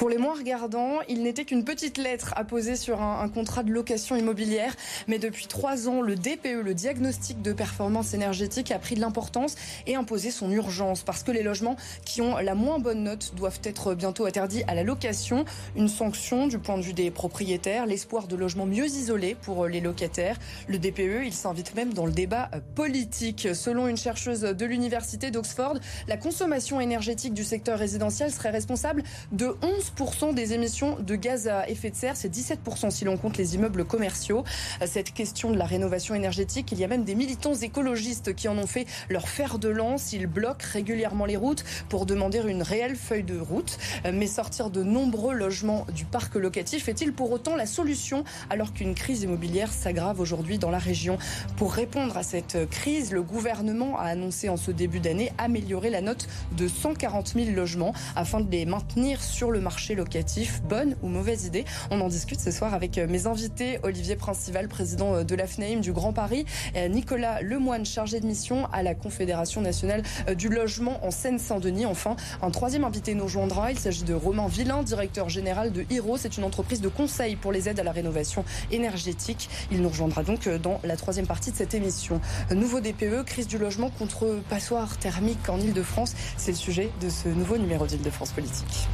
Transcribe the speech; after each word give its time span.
Pour 0.00 0.08
les 0.08 0.16
moins 0.16 0.34
regardants, 0.34 1.00
il 1.10 1.22
n'était 1.22 1.44
qu'une 1.44 1.62
petite 1.62 1.98
lettre 1.98 2.32
à 2.34 2.42
poser 2.42 2.74
sur 2.74 3.02
un, 3.02 3.28
contrat 3.28 3.62
de 3.62 3.70
location 3.70 4.16
immobilière. 4.16 4.74
Mais 5.08 5.18
depuis 5.18 5.46
trois 5.46 5.90
ans, 5.90 6.00
le 6.00 6.16
DPE, 6.16 6.62
le 6.64 6.72
diagnostic 6.72 7.42
de 7.42 7.52
performance 7.52 8.14
énergétique, 8.14 8.70
a 8.70 8.78
pris 8.78 8.94
de 8.94 9.00
l'importance 9.00 9.56
et 9.86 9.96
imposé 9.96 10.30
son 10.30 10.50
urgence. 10.52 11.02
Parce 11.02 11.22
que 11.22 11.30
les 11.30 11.42
logements 11.42 11.76
qui 12.06 12.22
ont 12.22 12.38
la 12.38 12.54
moins 12.54 12.78
bonne 12.78 13.02
note 13.02 13.34
doivent 13.36 13.60
être 13.62 13.92
bientôt 13.94 14.24
interdits 14.24 14.62
à 14.68 14.74
la 14.74 14.84
location. 14.84 15.44
Une 15.76 15.88
sanction 15.88 16.46
du 16.46 16.58
point 16.58 16.78
de 16.78 16.82
vue 16.82 16.94
des 16.94 17.10
propriétaires, 17.10 17.84
l'espoir 17.84 18.26
de 18.26 18.36
logements 18.36 18.64
mieux 18.64 18.86
isolés 18.86 19.36
pour 19.42 19.66
les 19.66 19.82
locataires. 19.82 20.38
Le 20.66 20.78
DPE, 20.78 21.26
il 21.26 21.34
s'invite 21.34 21.74
même 21.74 21.92
dans 21.92 22.06
le 22.06 22.12
débat 22.12 22.48
politique. 22.74 23.48
Selon 23.52 23.86
une 23.86 23.98
chercheuse 23.98 24.40
de 24.40 24.64
l'université 24.64 25.30
d'Oxford, 25.30 25.76
la 26.08 26.16
consommation 26.16 26.80
énergétique 26.80 27.34
du 27.34 27.44
secteur 27.44 27.78
résidentiel 27.78 28.32
serait 28.32 28.48
responsable 28.48 29.02
de 29.32 29.54
11% 29.60 29.89
des 30.34 30.54
émissions 30.54 30.96
de 30.98 31.14
gaz 31.14 31.46
à 31.48 31.68
effet 31.68 31.90
de 31.90 31.96
serre. 31.96 32.16
C'est 32.16 32.32
17% 32.34 32.90
si 32.90 33.04
l'on 33.04 33.16
compte 33.16 33.36
les 33.36 33.54
immeubles 33.54 33.84
commerciaux. 33.84 34.44
Cette 34.86 35.12
question 35.12 35.50
de 35.50 35.58
la 35.58 35.64
rénovation 35.64 36.14
énergétique, 36.14 36.72
il 36.72 36.78
y 36.78 36.84
a 36.84 36.88
même 36.88 37.04
des 37.04 37.14
militants 37.14 37.54
écologistes 37.54 38.34
qui 38.34 38.48
en 38.48 38.56
ont 38.56 38.66
fait 38.66 38.86
leur 39.08 39.28
fer 39.28 39.58
de 39.58 39.68
lance. 39.68 40.12
Ils 40.12 40.26
bloquent 40.26 40.64
régulièrement 40.72 41.26
les 41.26 41.36
routes 41.36 41.64
pour 41.88 42.06
demander 42.06 42.40
une 42.46 42.62
réelle 42.62 42.96
feuille 42.96 43.24
de 43.24 43.38
route. 43.38 43.78
Mais 44.10 44.26
sortir 44.26 44.70
de 44.70 44.82
nombreux 44.82 45.34
logements 45.34 45.86
du 45.94 46.04
parc 46.04 46.34
locatif 46.34 46.88
est-il 46.88 47.12
pour 47.12 47.30
autant 47.30 47.56
la 47.56 47.66
solution 47.66 48.24
alors 48.48 48.72
qu'une 48.72 48.94
crise 48.94 49.22
immobilière 49.22 49.72
s'aggrave 49.72 50.20
aujourd'hui 50.20 50.58
dans 50.58 50.70
la 50.70 50.78
région? 50.78 51.18
Pour 51.56 51.72
répondre 51.72 52.16
à 52.16 52.22
cette 52.22 52.70
crise, 52.70 53.12
le 53.12 53.22
gouvernement 53.22 53.98
a 53.98 54.04
annoncé 54.04 54.48
en 54.48 54.56
ce 54.56 54.70
début 54.70 55.00
d'année 55.00 55.32
améliorer 55.38 55.90
la 55.90 56.00
note 56.00 56.26
de 56.56 56.68
140 56.68 57.34
000 57.34 57.50
logements 57.50 57.92
afin 58.16 58.40
de 58.40 58.50
les 58.50 58.66
maintenir 58.66 59.22
sur 59.22 59.50
le 59.50 59.60
marché 59.60 59.79
locatif. 59.88 60.62
Bonne 60.68 60.96
ou 61.02 61.08
mauvaise 61.08 61.44
idée 61.44 61.64
On 61.90 62.00
en 62.00 62.08
discute 62.08 62.40
ce 62.40 62.50
soir 62.50 62.74
avec 62.74 62.98
mes 62.98 63.26
invités. 63.26 63.78
Olivier 63.82 64.16
Principal, 64.16 64.68
président 64.68 65.24
de 65.24 65.34
l'AFNAIM 65.34 65.80
du 65.80 65.92
Grand 65.92 66.12
Paris, 66.12 66.44
Nicolas 66.88 67.42
Lemoine, 67.42 67.84
chargé 67.84 68.20
de 68.20 68.26
mission 68.26 68.66
à 68.72 68.82
la 68.82 68.94
Confédération 68.94 69.60
nationale 69.60 70.02
du 70.36 70.48
logement 70.48 71.04
en 71.04 71.10
Seine-Saint-Denis. 71.10 71.86
Enfin, 71.86 72.16
un 72.42 72.50
troisième 72.50 72.84
invité 72.84 73.14
nous 73.14 73.24
rejoindra. 73.24 73.72
Il 73.72 73.78
s'agit 73.78 74.04
de 74.04 74.14
Romain 74.14 74.48
Villain, 74.48 74.82
directeur 74.82 75.28
général 75.28 75.72
de 75.72 75.84
Hiro. 75.90 76.16
C'est 76.16 76.36
une 76.36 76.44
entreprise 76.44 76.80
de 76.80 76.88
conseil 76.88 77.36
pour 77.36 77.52
les 77.52 77.68
aides 77.68 77.80
à 77.80 77.84
la 77.84 77.92
rénovation 77.92 78.44
énergétique. 78.70 79.48
Il 79.70 79.82
nous 79.82 79.88
rejoindra 79.88 80.22
donc 80.22 80.48
dans 80.48 80.80
la 80.84 80.96
troisième 80.96 81.26
partie 81.26 81.50
de 81.50 81.56
cette 81.56 81.74
émission. 81.74 82.20
Nouveau 82.54 82.80
DPE, 82.80 83.24
crise 83.24 83.46
du 83.46 83.58
logement 83.58 83.90
contre 83.90 84.40
passoire 84.48 84.96
thermique 84.98 85.48
en 85.48 85.58
Ile-de-France. 85.58 86.14
C'est 86.36 86.52
le 86.52 86.56
sujet 86.56 86.90
de 87.00 87.08
ce 87.08 87.28
nouveau 87.28 87.56
numéro 87.58 87.86
d'Île-de-France 87.86 88.32
Politique. 88.32 88.88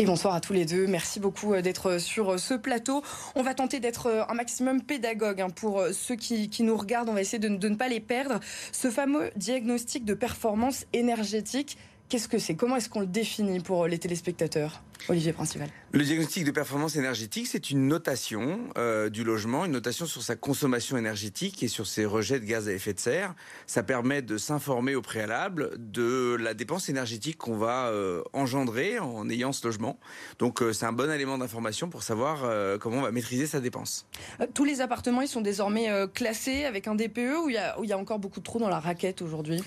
Et 0.00 0.04
bonsoir 0.04 0.32
à 0.32 0.40
tous 0.40 0.52
les 0.52 0.64
deux. 0.64 0.86
Merci 0.86 1.18
beaucoup 1.18 1.60
d'être 1.60 1.98
sur 1.98 2.38
ce 2.38 2.54
plateau. 2.54 3.02
On 3.34 3.42
va 3.42 3.52
tenter 3.54 3.80
d'être 3.80 4.26
un 4.28 4.34
maximum 4.34 4.80
pédagogue 4.80 5.40
hein, 5.40 5.50
pour 5.50 5.82
ceux 5.92 6.14
qui, 6.14 6.62
nous 6.62 6.76
regardent. 6.76 7.08
On 7.08 7.14
va 7.14 7.20
essayer 7.20 7.40
de 7.40 7.48
ne 7.48 7.74
pas 7.74 7.88
les 7.88 7.98
perdre. 7.98 8.38
Ce 8.70 8.92
fameux 8.92 9.32
diagnostic 9.34 10.04
de 10.04 10.14
performance 10.14 10.86
énergétique, 10.92 11.78
qu'est-ce 12.08 12.28
que 12.28 12.38
c'est? 12.38 12.54
Comment 12.54 12.76
est-ce 12.76 12.88
qu'on 12.88 13.00
le 13.00 13.06
définit 13.06 13.60
pour 13.60 13.86
les 13.86 13.98
téléspectateurs 13.98 14.82
Olivier 15.08 15.32
Principal? 15.32 15.68
Le 15.92 16.02
diagnostic 16.02 16.44
de 16.44 16.50
performance 16.50 16.96
énergétique, 16.96 17.46
c'est 17.46 17.70
une 17.70 17.86
notation 17.86 18.60
euh, 18.76 19.08
du 19.08 19.24
logement, 19.24 19.64
une 19.64 19.72
notation 19.72 20.06
sur 20.06 20.22
sa 20.22 20.36
consommation 20.36 20.96
énergétique 20.96 21.62
et 21.62 21.68
sur 21.68 21.86
ses 21.86 22.04
rejets 22.04 22.40
de 22.40 22.44
gaz 22.44 22.68
à 22.68 22.72
effet 22.72 22.92
de 22.92 22.98
serre. 23.00 23.34
Ça 23.66 23.82
permet 23.82 24.22
de 24.22 24.38
s'informer 24.38 24.94
au 24.94 25.02
préalable 25.02 25.70
de 25.78 26.36
la 26.38 26.54
dépense 26.54 26.88
énergétique 26.88 27.38
qu'on 27.38 27.56
va 27.56 27.88
euh, 27.88 28.22
engendrer 28.32 28.98
en 28.98 29.28
ayant 29.28 29.52
ce 29.52 29.66
logement. 29.66 29.98
Donc 30.38 30.62
euh, 30.62 30.72
c'est 30.72 30.86
un 30.86 30.92
bon 30.92 31.10
élément 31.10 31.38
d'information 31.38 31.88
pour 31.88 32.02
savoir 32.02 32.44
euh, 32.44 32.78
comment 32.78 32.98
on 32.98 33.02
va 33.02 33.12
maîtriser 33.12 33.46
sa 33.46 33.60
dépense. 33.60 34.06
Tous 34.54 34.64
les 34.64 34.80
appartements, 34.80 35.20
ils 35.20 35.28
sont 35.28 35.40
désormais 35.40 35.88
classés 36.14 36.64
avec 36.64 36.86
un 36.86 36.94
DPE 36.94 37.44
ou 37.44 37.48
il 37.48 37.60
y, 37.84 37.86
y 37.86 37.92
a 37.92 37.98
encore 37.98 38.18
beaucoup 38.18 38.40
de 38.40 38.44
trous 38.44 38.58
dans 38.58 38.68
la 38.68 38.80
raquette 38.80 39.22
aujourd'hui? 39.22 39.62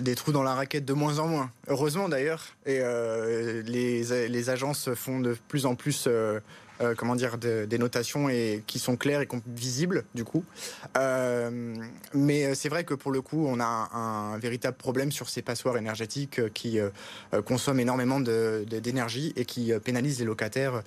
Des 0.00 0.14
trous 0.14 0.32
dans 0.32 0.42
la 0.42 0.54
raquette 0.54 0.84
de 0.84 0.92
moins 0.92 1.18
en 1.18 1.28
moins. 1.28 1.50
Heureusement 1.68 2.08
d'ailleurs. 2.08 2.44
Et 2.66 2.78
euh, 2.80 3.62
les, 3.62 4.28
les, 4.28 4.50
agences 4.50 4.92
font 4.94 5.20
de 5.20 5.36
plus 5.48 5.66
en 5.66 5.74
plus. 5.74 6.04
Euh, 6.06 6.40
euh, 6.80 6.94
comment 6.96 7.16
dire, 7.16 7.38
de, 7.38 7.64
des 7.64 7.76
notations 7.76 8.28
et 8.28 8.62
qui 8.68 8.78
sont 8.78 8.96
claires 8.96 9.20
et 9.20 9.28
visibles 9.48 10.04
du 10.14 10.22
coup. 10.22 10.44
Mais 12.14 12.54
c'est 12.54 12.68
vrai 12.68 12.84
que 12.84 12.94
pour 12.94 13.10
le 13.10 13.20
coup, 13.20 13.46
on 13.48 13.58
a 13.58 13.64
un, 13.64 14.34
un 14.34 14.38
véritable 14.38 14.76
problème 14.76 15.10
sur 15.10 15.28
ces 15.28 15.42
passoires 15.42 15.76
énergétiques 15.76 16.40
qui 16.52 16.78
consomment 17.44 17.80
énormément 17.80 18.20
d'énergie 18.20 19.32
et 19.34 19.44
qui 19.44 19.72
pénalisent 19.84 20.20
les 20.20 20.24
locataires 20.24 20.84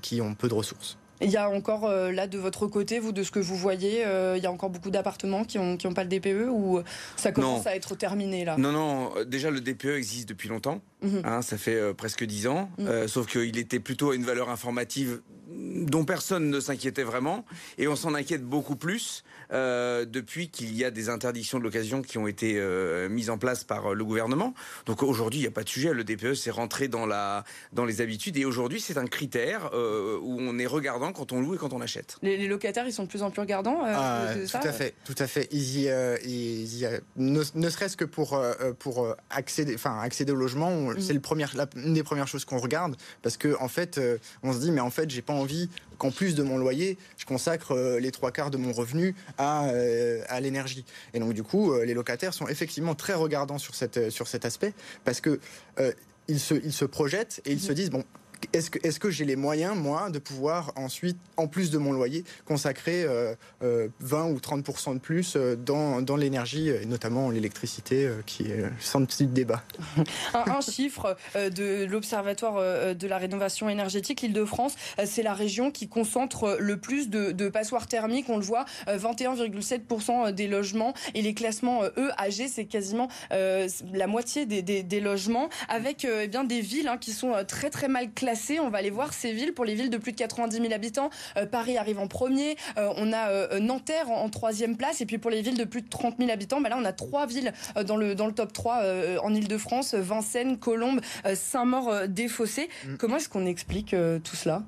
qui 0.00 0.22
ont 0.22 0.34
peu 0.34 0.48
de 0.48 0.54
ressources. 0.54 0.96
Il 1.20 1.30
y 1.30 1.36
a 1.36 1.50
encore 1.50 1.84
euh, 1.86 2.10
là 2.12 2.26
de 2.26 2.38
votre 2.38 2.66
côté, 2.66 2.98
vous 2.98 3.12
de 3.12 3.22
ce 3.22 3.30
que 3.30 3.38
vous 3.40 3.56
voyez, 3.56 4.04
euh, 4.06 4.36
il 4.36 4.42
y 4.42 4.46
a 4.46 4.52
encore 4.52 4.70
beaucoup 4.70 4.90
d'appartements 4.90 5.44
qui 5.44 5.58
n'ont 5.58 5.76
qui 5.76 5.86
ont 5.86 5.94
pas 5.94 6.04
le 6.04 6.08
DPE 6.08 6.48
ou 6.50 6.80
ça 7.16 7.32
commence 7.32 7.64
non. 7.64 7.70
à 7.70 7.74
être 7.74 7.94
terminé 7.94 8.44
là? 8.44 8.56
Non, 8.56 8.72
non, 8.72 9.12
déjà 9.26 9.50
le 9.50 9.60
DPE 9.60 9.96
existe 9.96 10.28
depuis 10.28 10.48
longtemps, 10.48 10.80
mm 11.02 11.08
-hmm. 11.08 11.26
hein, 11.26 11.42
ça 11.42 11.56
fait 11.58 11.74
euh, 11.76 11.92
presque 11.94 12.24
dix 12.24 12.46
ans, 12.46 12.70
mm 12.78 12.86
-hmm. 12.86 13.06
sauf 13.08 13.26
qu'il 13.26 13.58
était 13.58 13.80
plutôt 13.80 14.10
à 14.10 14.14
une 14.14 14.24
valeur 14.24 14.48
informative 14.48 15.20
dont 15.50 16.04
personne 16.04 16.50
ne 16.50 16.60
s'inquiétait 16.60 17.02
vraiment 17.02 17.44
et 17.78 17.88
on 17.88 17.96
s'en 17.96 18.14
inquiète 18.14 18.44
beaucoup 18.44 18.76
plus 18.76 19.24
euh, 19.52 20.04
depuis 20.04 20.48
qu'il 20.48 20.74
y 20.76 20.84
a 20.84 20.90
des 20.90 21.08
interdictions 21.08 21.58
de 21.58 21.64
l'occasion 21.64 22.02
qui 22.02 22.18
ont 22.18 22.26
été 22.26 22.54
euh, 22.56 23.08
mises 23.08 23.30
en 23.30 23.38
place 23.38 23.64
par 23.64 23.94
le 23.94 24.04
gouvernement. 24.04 24.54
Donc 24.86 25.02
aujourd'hui, 25.02 25.40
il 25.40 25.42
n'y 25.42 25.48
a 25.48 25.52
pas 25.52 25.64
de 25.64 25.68
sujet. 25.68 25.92
Le 25.92 26.04
DPE, 26.04 26.34
c'est 26.34 26.50
rentré 26.50 26.88
dans, 26.88 27.06
la, 27.06 27.44
dans 27.72 27.84
les 27.84 28.00
habitudes 28.00 28.36
et 28.36 28.44
aujourd'hui, 28.44 28.80
c'est 28.80 28.96
un 28.96 29.06
critère 29.06 29.70
euh, 29.72 30.18
où 30.20 30.38
on 30.40 30.58
est 30.58 30.66
regardant 30.66 31.12
quand 31.12 31.32
on 31.32 31.40
loue 31.40 31.54
et 31.54 31.58
quand 31.58 31.72
on 31.72 31.80
achète. 31.80 32.16
Les, 32.22 32.36
les 32.36 32.46
locataires, 32.46 32.86
ils 32.86 32.92
sont 32.92 33.04
de 33.04 33.08
plus 33.08 33.22
en 33.22 33.30
plus 33.30 33.40
regardants 33.40 33.82
ah, 33.84 34.34
de, 34.34 34.42
de 34.42 34.46
ça, 34.46 34.60
Tout 34.60 34.68
à 34.68 34.72
fait, 34.72 34.94
tout 35.04 35.16
à 35.18 35.26
fait. 35.26 35.48
Ils 35.50 35.80
y, 35.80 35.90
ils 36.24 36.82
y, 36.82 36.88
ne, 37.16 37.42
ne 37.54 37.70
serait-ce 37.70 37.96
que 37.96 38.04
pour, 38.04 38.40
pour 38.78 39.14
accéder, 39.30 39.74
enfin, 39.74 40.00
accéder 40.00 40.32
au 40.32 40.36
logement, 40.36 40.90
mm. 40.90 41.00
c'est 41.00 41.14
le 41.14 41.20
premier, 41.20 41.46
la, 41.54 41.66
une 41.76 41.94
des 41.94 42.02
premières 42.02 42.28
choses 42.28 42.44
qu'on 42.44 42.58
regarde 42.58 42.96
parce 43.22 43.36
que 43.36 43.56
en 43.60 43.68
fait, 43.68 44.00
on 44.42 44.52
se 44.52 44.58
dit, 44.58 44.70
mais 44.70 44.80
en 44.80 44.90
fait, 44.90 45.10
j'ai 45.10 45.22
pas 45.22 45.32
envie 45.40 45.68
qu'en 45.98 46.10
plus 46.10 46.34
de 46.34 46.42
mon 46.42 46.56
loyer, 46.58 46.96
je 47.18 47.26
consacre 47.26 47.72
euh, 47.72 48.00
les 48.00 48.10
trois 48.10 48.32
quarts 48.32 48.50
de 48.50 48.56
mon 48.56 48.72
revenu 48.72 49.14
à, 49.38 49.68
euh, 49.68 50.22
à 50.28 50.40
l'énergie. 50.40 50.84
Et 51.14 51.20
donc 51.20 51.34
du 51.34 51.42
coup, 51.42 51.72
euh, 51.72 51.84
les 51.84 51.94
locataires 51.94 52.32
sont 52.32 52.48
effectivement 52.48 52.94
très 52.94 53.14
regardants 53.14 53.58
sur, 53.58 53.74
cette, 53.74 54.10
sur 54.10 54.26
cet 54.26 54.44
aspect 54.44 54.72
parce 55.04 55.20
que 55.20 55.40
euh, 55.78 55.92
ils, 56.28 56.40
se, 56.40 56.54
ils 56.54 56.72
se 56.72 56.84
projettent 56.84 57.42
et 57.44 57.52
ils 57.52 57.60
se 57.60 57.72
disent 57.72 57.90
bon 57.90 58.04
est-ce 58.52 58.70
que, 58.70 58.78
est 58.86 58.98
que 58.98 59.10
j'ai 59.10 59.24
les 59.24 59.36
moyens, 59.36 59.76
moi, 59.76 60.10
de 60.10 60.18
pouvoir 60.18 60.72
ensuite, 60.76 61.16
en 61.36 61.46
plus 61.46 61.70
de 61.70 61.78
mon 61.78 61.92
loyer, 61.92 62.24
consacrer 62.44 63.04
euh, 63.04 63.34
euh, 63.62 63.88
20 64.00 64.26
ou 64.26 64.36
30% 64.38 64.94
de 64.94 64.98
plus 64.98 65.34
euh, 65.36 65.56
dans, 65.56 66.02
dans 66.02 66.16
l'énergie, 66.16 66.68
et 66.68 66.86
notamment 66.86 67.30
l'électricité, 67.30 68.04
euh, 68.04 68.22
qui 68.26 68.44
est 68.44 68.64
sans 68.78 69.04
petit 69.04 69.26
débat 69.26 69.62
un, 70.34 70.60
chiffre 70.60 71.16
euh, 71.36 71.50
de 71.50 71.84
l'Observatoire 71.84 72.56
euh, 72.56 72.94
de 72.94 73.06
la 73.06 73.18
rénovation 73.18 73.68
énergétique, 73.68 74.20
l'Île-de-France, 74.22 74.74
c'est 75.04 75.22
la 75.22 75.34
région 75.34 75.70
qui 75.70 75.88
concentre 75.88 76.56
le 76.60 76.76
plus 76.76 77.08
de, 77.08 77.48
passoires 77.48 77.86
thermiques. 77.86 78.26
On 78.28 78.36
le 78.36 78.44
voit, 78.44 78.64
21,7% 78.86 80.32
des 80.32 80.46
logements. 80.46 80.94
Et 81.14 81.22
les 81.22 81.34
classements 81.34 81.82
E, 81.84 82.10
AG, 82.16 82.48
c'est 82.48 82.66
quasiment 82.66 83.08
la 83.30 84.06
moitié 84.06 84.46
des 84.46 85.00
logements, 85.00 85.48
avec 85.68 86.04
eh 86.04 86.28
bien, 86.28 86.44
des 86.44 86.60
villes 86.60 86.88
hein, 86.88 86.98
qui 86.98 87.12
sont 87.12 87.32
très 87.46 87.70
très 87.70 87.88
mal 87.88 88.12
classées 88.12 88.29
On 88.60 88.70
va 88.70 88.78
aller 88.78 88.90
voir 88.90 89.12
ces 89.12 89.32
villes. 89.32 89.52
Pour 89.52 89.64
les 89.64 89.74
villes 89.74 89.90
de 89.90 89.98
plus 89.98 90.12
de 90.12 90.16
90 90.16 90.56
000 90.56 90.72
habitants, 90.72 91.10
euh, 91.36 91.46
Paris 91.46 91.76
arrive 91.78 91.98
en 91.98 92.06
premier. 92.06 92.56
Euh, 92.78 92.92
on 92.96 93.12
a 93.12 93.30
euh, 93.30 93.60
Nanterre 93.60 94.10
en, 94.10 94.24
en, 94.24 94.28
troisième 94.28 94.76
place. 94.76 95.00
Et 95.00 95.06
puis 95.06 95.18
pour 95.18 95.30
les 95.30 95.42
villes 95.42 95.58
de 95.58 95.64
plus 95.64 95.82
de 95.82 95.88
30 95.88 96.16
000 96.18 96.30
habitants, 96.30 96.60
bah 96.60 96.68
là, 96.68 96.76
on 96.78 96.84
a 96.84 96.92
trois 96.92 97.26
villes 97.26 97.52
dans, 97.84 97.96
le, 97.96 98.14
dans 98.14 98.26
le 98.26 98.32
top 98.32 98.52
3 98.52 98.82
en 99.22 99.34
Ile-de-France 99.34 99.94
Vincennes, 99.94 100.58
Colombes, 100.58 101.00
Saint-Maur-des-Fossés. 101.34 102.68
Mmh. 102.86 102.96
Comment 102.96 103.16
est-ce 103.16 103.28
qu'on 103.28 103.46
explique 103.46 103.94
tout 104.24 104.36
cela? 104.36 104.62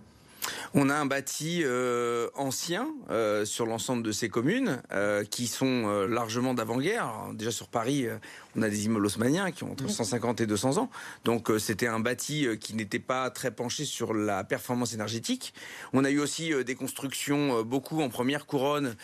On 0.74 0.88
a 0.88 0.94
un 0.94 1.06
bâti 1.06 1.62
euh, 1.64 2.28
ancien 2.34 2.88
euh, 3.10 3.44
sur 3.44 3.66
l'ensemble 3.66 4.02
de 4.02 4.12
ces 4.12 4.28
communes 4.28 4.82
euh, 4.92 5.24
qui 5.24 5.46
sont 5.46 6.06
largement 6.08 6.54
d'avant-guerre. 6.54 7.12
Déjà 7.34 7.50
sur 7.50 7.68
Paris, 7.68 8.06
on 8.56 8.62
a 8.62 8.68
des 8.68 8.86
immeubles 8.86 9.06
haussmanniens 9.06 9.50
qui 9.50 9.64
ont 9.64 9.72
entre 9.72 9.88
150 9.88 10.40
et 10.40 10.46
200 10.46 10.78
ans. 10.78 10.90
Donc 11.24 11.50
c'était 11.58 11.86
un 11.86 12.00
bâti 12.00 12.46
qui 12.60 12.74
n'était 12.74 12.98
pas 12.98 13.30
très 13.30 13.50
penché 13.50 13.84
sur 13.84 14.14
la 14.14 14.44
performance 14.44 14.94
énergétique. 14.94 15.54
On 15.92 16.04
a 16.04 16.10
eu 16.10 16.18
aussi 16.18 16.52
des 16.64 16.74
constructions 16.74 17.62
beaucoup 17.62 18.00
en 18.02 18.08
première 18.08 18.46
couronne 18.46 18.96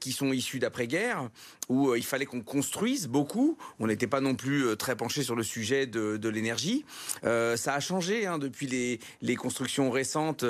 qui 0.00 0.12
sont 0.12 0.32
issues 0.32 0.58
d'après-guerre 0.58 1.28
où 1.68 1.94
il 1.94 2.04
fallait 2.04 2.26
qu'on 2.26 2.42
construise 2.42 3.08
beaucoup. 3.08 3.56
On 3.78 3.86
n'était 3.86 4.06
pas 4.06 4.20
non 4.20 4.34
plus 4.34 4.76
très 4.76 4.96
penché 4.96 5.22
sur 5.22 5.34
le 5.34 5.42
sujet 5.42 5.86
de, 5.86 6.16
de 6.16 6.28
l'énergie. 6.28 6.84
ça 7.22 7.74
a 7.74 7.80
changé 7.80 8.26
hein, 8.26 8.38
depuis 8.38 8.66
les, 8.66 9.00
les 9.22 9.36
constructions 9.36 9.90
récentes 9.90 10.44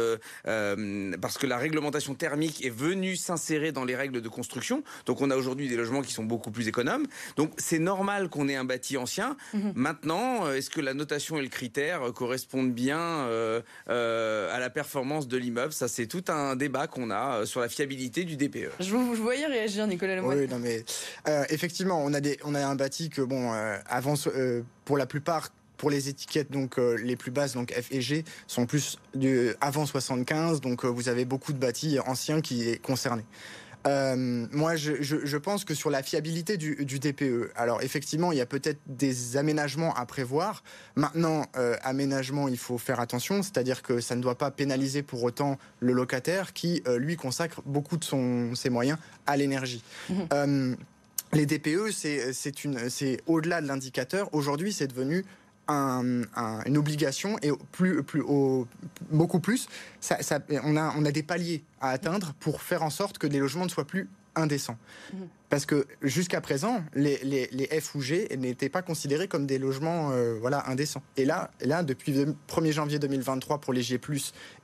parce 0.44 1.38
que 1.38 1.47
la 1.47 1.59
réglementation 1.59 2.15
thermique 2.15 2.65
est 2.65 2.70
venue 2.70 3.17
s'insérer 3.17 3.73
dans 3.73 3.85
les 3.85 3.97
règles 3.97 4.20
de 4.20 4.29
construction. 4.29 4.82
Donc 5.06 5.20
on 5.20 5.31
a 5.31 5.37
aujourd'hui 5.37 5.69
des 5.69 5.77
logements 5.77 6.03
qui 6.03 6.12
sont 6.12 6.25
beaucoup 6.25 6.50
plus 6.50 6.69
économes. 6.69 7.06
Donc 7.37 7.53
c'est 7.56 7.79
normal 7.79 8.13
qu'on 8.28 8.49
ait 8.49 8.56
un 8.56 8.64
bâti 8.64 8.96
ancien. 8.96 9.37
Mhm. 9.52 9.72
Maintenant, 9.75 10.50
est-ce 10.50 10.70
que 10.70 10.81
la 10.81 10.94
notation 10.94 11.38
et 11.38 11.43
le 11.43 11.49
critère 11.49 12.00
correspondent 12.14 12.72
bien 12.72 13.28
à 13.88 14.58
la 14.58 14.70
performance 14.70 15.28
de 15.28 15.37
l'immeuble? 15.37 15.72
Ça, 15.72 15.88
c'est 15.88 16.06
tout 16.06 16.25
un 16.28 16.56
débat 16.56 16.87
qu'on 16.87 17.11
a 17.11 17.46
sur 17.46 17.61
la 17.61 17.69
fiabilité 17.69 18.25
du 18.25 18.37
DPE. 18.37 18.70
Je 18.81 18.90
vous, 18.90 19.14
voyais 19.14 19.46
réagir, 19.46 19.87
Nicolas 19.87 20.16
Lemoyne. 20.16 20.38
Oui, 20.40 20.49
non, 20.49 20.58
mais 20.58 20.84
effectivement, 21.50 22.02
on 22.02 22.12
a, 22.14 22.20
des, 22.20 22.38
on 22.44 22.55
a 22.55 22.64
un 22.64 22.75
bâti 22.75 23.11
que, 23.11 23.22
bon, 23.22 23.52
avant, 23.87 24.14
pour 24.84 24.96
la 24.96 25.06
plupart, 25.06 25.50
pour 25.76 25.90
les 25.90 26.08
étiquettes 26.08 26.50
donc 26.50 26.78
euh, 26.78 26.96
les 26.96 27.17
plus 27.17 27.31
basses, 27.31 27.52
donc 27.52 27.72
F 27.72 27.90
et 27.90 28.00
G, 28.00 28.25
sont 28.46 28.67
plus 28.67 28.99
du, 29.14 29.50
avant 29.60 29.87
75, 29.87 30.60
donc 30.60 30.84
euh, 30.84 30.88
vous 30.88 31.08
avez 31.08 31.25
beaucoup 31.25 31.52
de 31.52 31.58
bâtis 31.58 31.99
anciens 32.06 32.40
qui 32.40 32.69
est 32.69 32.81
concerné. 32.81 33.22
Euh, 33.86 34.46
moi, 34.50 34.76
je, 34.76 35.02
je, 35.02 35.36
pense 35.36 35.64
que 35.64 35.75
sur 35.75 35.90
la 35.90 36.02
fiabilité 36.02 36.56
du, 36.56 36.84
du 36.84 36.98
DPE, 36.98 37.52
alors 37.54 37.82
effectivement, 37.82 38.32
il 38.32 38.38
y 38.38 38.40
a 38.40 38.46
peut-être 38.46 38.81
des 38.86 39.36
aménagements 39.36 39.94
à 39.94 40.06
prévoir. 40.06 40.62
Maintenant, 40.96 41.46
aménagement, 41.82 42.48
il 42.48 42.56
faut 42.56 42.78
faire 42.78 43.00
attention, 43.00 43.42
c'est-à-dire 43.42 43.82
que 43.82 44.00
ça 44.00 44.16
ne 44.16 44.22
doit 44.22 44.38
pas 44.38 44.50
pénaliser 44.50 45.02
pour 45.02 45.22
autant 45.22 45.58
le 45.81 45.92
locataire 45.92 46.52
qui, 46.52 46.82
lui, 46.96 47.16
consacre 47.16 47.62
beaucoup 47.66 47.96
de 47.96 48.04
son, 48.04 48.54
ses 48.54 48.70
moyens 48.70 48.98
à 49.26 49.36
l'énergie. 49.36 49.82
Mmh. 50.08 50.75
les 51.32 51.46
DPE, 51.46 51.90
c'est 51.92 53.20
au-delà 53.26 53.60
de 53.60 53.66
l'indicateur. 53.66 54.32
Aujourd'hui, 54.32 54.72
c'est 54.72 54.86
devenu 54.86 55.25
une 55.69 56.76
obligation 56.76 57.38
et 57.43 57.50
plus, 57.72 58.02
plus, 58.02 58.22
beaucoup 59.11 59.40
plus, 59.40 59.69
on, 60.62 60.76
a, 60.76 60.94
on 60.96 61.05
a 61.05 61.11
des 61.11 61.22
paliers 61.22 61.64
à 61.81 61.90
atteindre 61.90 62.34
pour 62.40 62.62
faire 62.62 62.82
en 62.82 62.90
sorte 62.90 63.19
que 63.19 63.26
les 63.26 63.38
logements 63.38 63.64
ne 63.64 63.70
soient 63.70 63.87
plus 63.87 64.08
indécents. 64.34 64.78
Mmh. 65.12 65.16
Parce 65.54 65.66
que 65.66 65.86
jusqu'à 66.02 66.40
présent, 66.40 66.82
les, 66.96 67.19
les, 67.22 67.81
F 67.81 67.94
ou 67.94 68.00
G 68.00 68.28
n'étaient 68.36 68.69
pas 68.69 68.82
considérés 68.82 69.28
comme 69.28 69.46
des 69.46 69.58
logements 69.58 70.10
euh, 70.10 70.36
voilà, 70.40 70.69
indécents. 70.69 71.02
Et 71.16 71.25
là, 71.25 71.52
là, 71.60 71.84
depuis 71.84 72.12
le 72.12 72.34
1er 72.48 72.72
janvier 72.72 72.98
2023 72.98 73.60
pour 73.60 73.72
les 73.72 73.82
G, 73.82 74.00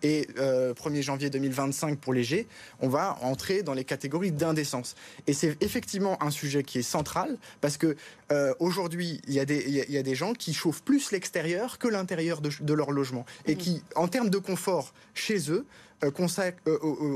et 0.03 0.23
1er 0.23 0.35
euh, 0.39 1.03
janvier 1.03 1.31
2025 1.31 1.97
pour 2.01 2.13
les 2.13 2.25
G, 2.25 2.49
on 2.81 2.89
va 2.89 3.19
entrer 3.23 3.63
dans 3.63 3.75
les 3.75 3.85
catégories 3.85 4.33
d'indécence. 4.33 4.97
Et 5.29 5.33
c'est 5.33 5.63
effectivement 5.63 6.21
un 6.21 6.31
sujet 6.31 6.65
qui 6.65 6.81
est 6.81 6.83
central 6.83 7.39
parce 7.61 7.77
que 7.77 7.95
euh, 8.33 8.53
aujourd'hui, 8.59 9.21
il 9.29 9.35
y, 9.35 9.37
y, 9.37 9.99
a 9.99 10.03
des 10.03 10.15
gens 10.17 10.33
qui 10.33 10.53
chauffent 10.53 10.83
plus 10.83 11.13
l'extérieur 11.13 11.79
que 11.79 11.87
l'intérieur 11.87 12.41
de, 12.41 12.51
de, 12.61 12.75
leur 12.75 12.91
logement. 12.91 13.27
Et 13.47 13.55
mmh. 13.55 13.59
qui, 13.59 13.83
en 13.95 14.09
termes 14.09 14.31
de 14.31 14.39
confort 14.39 14.93
chez 15.15 15.53
eux, 15.53 15.65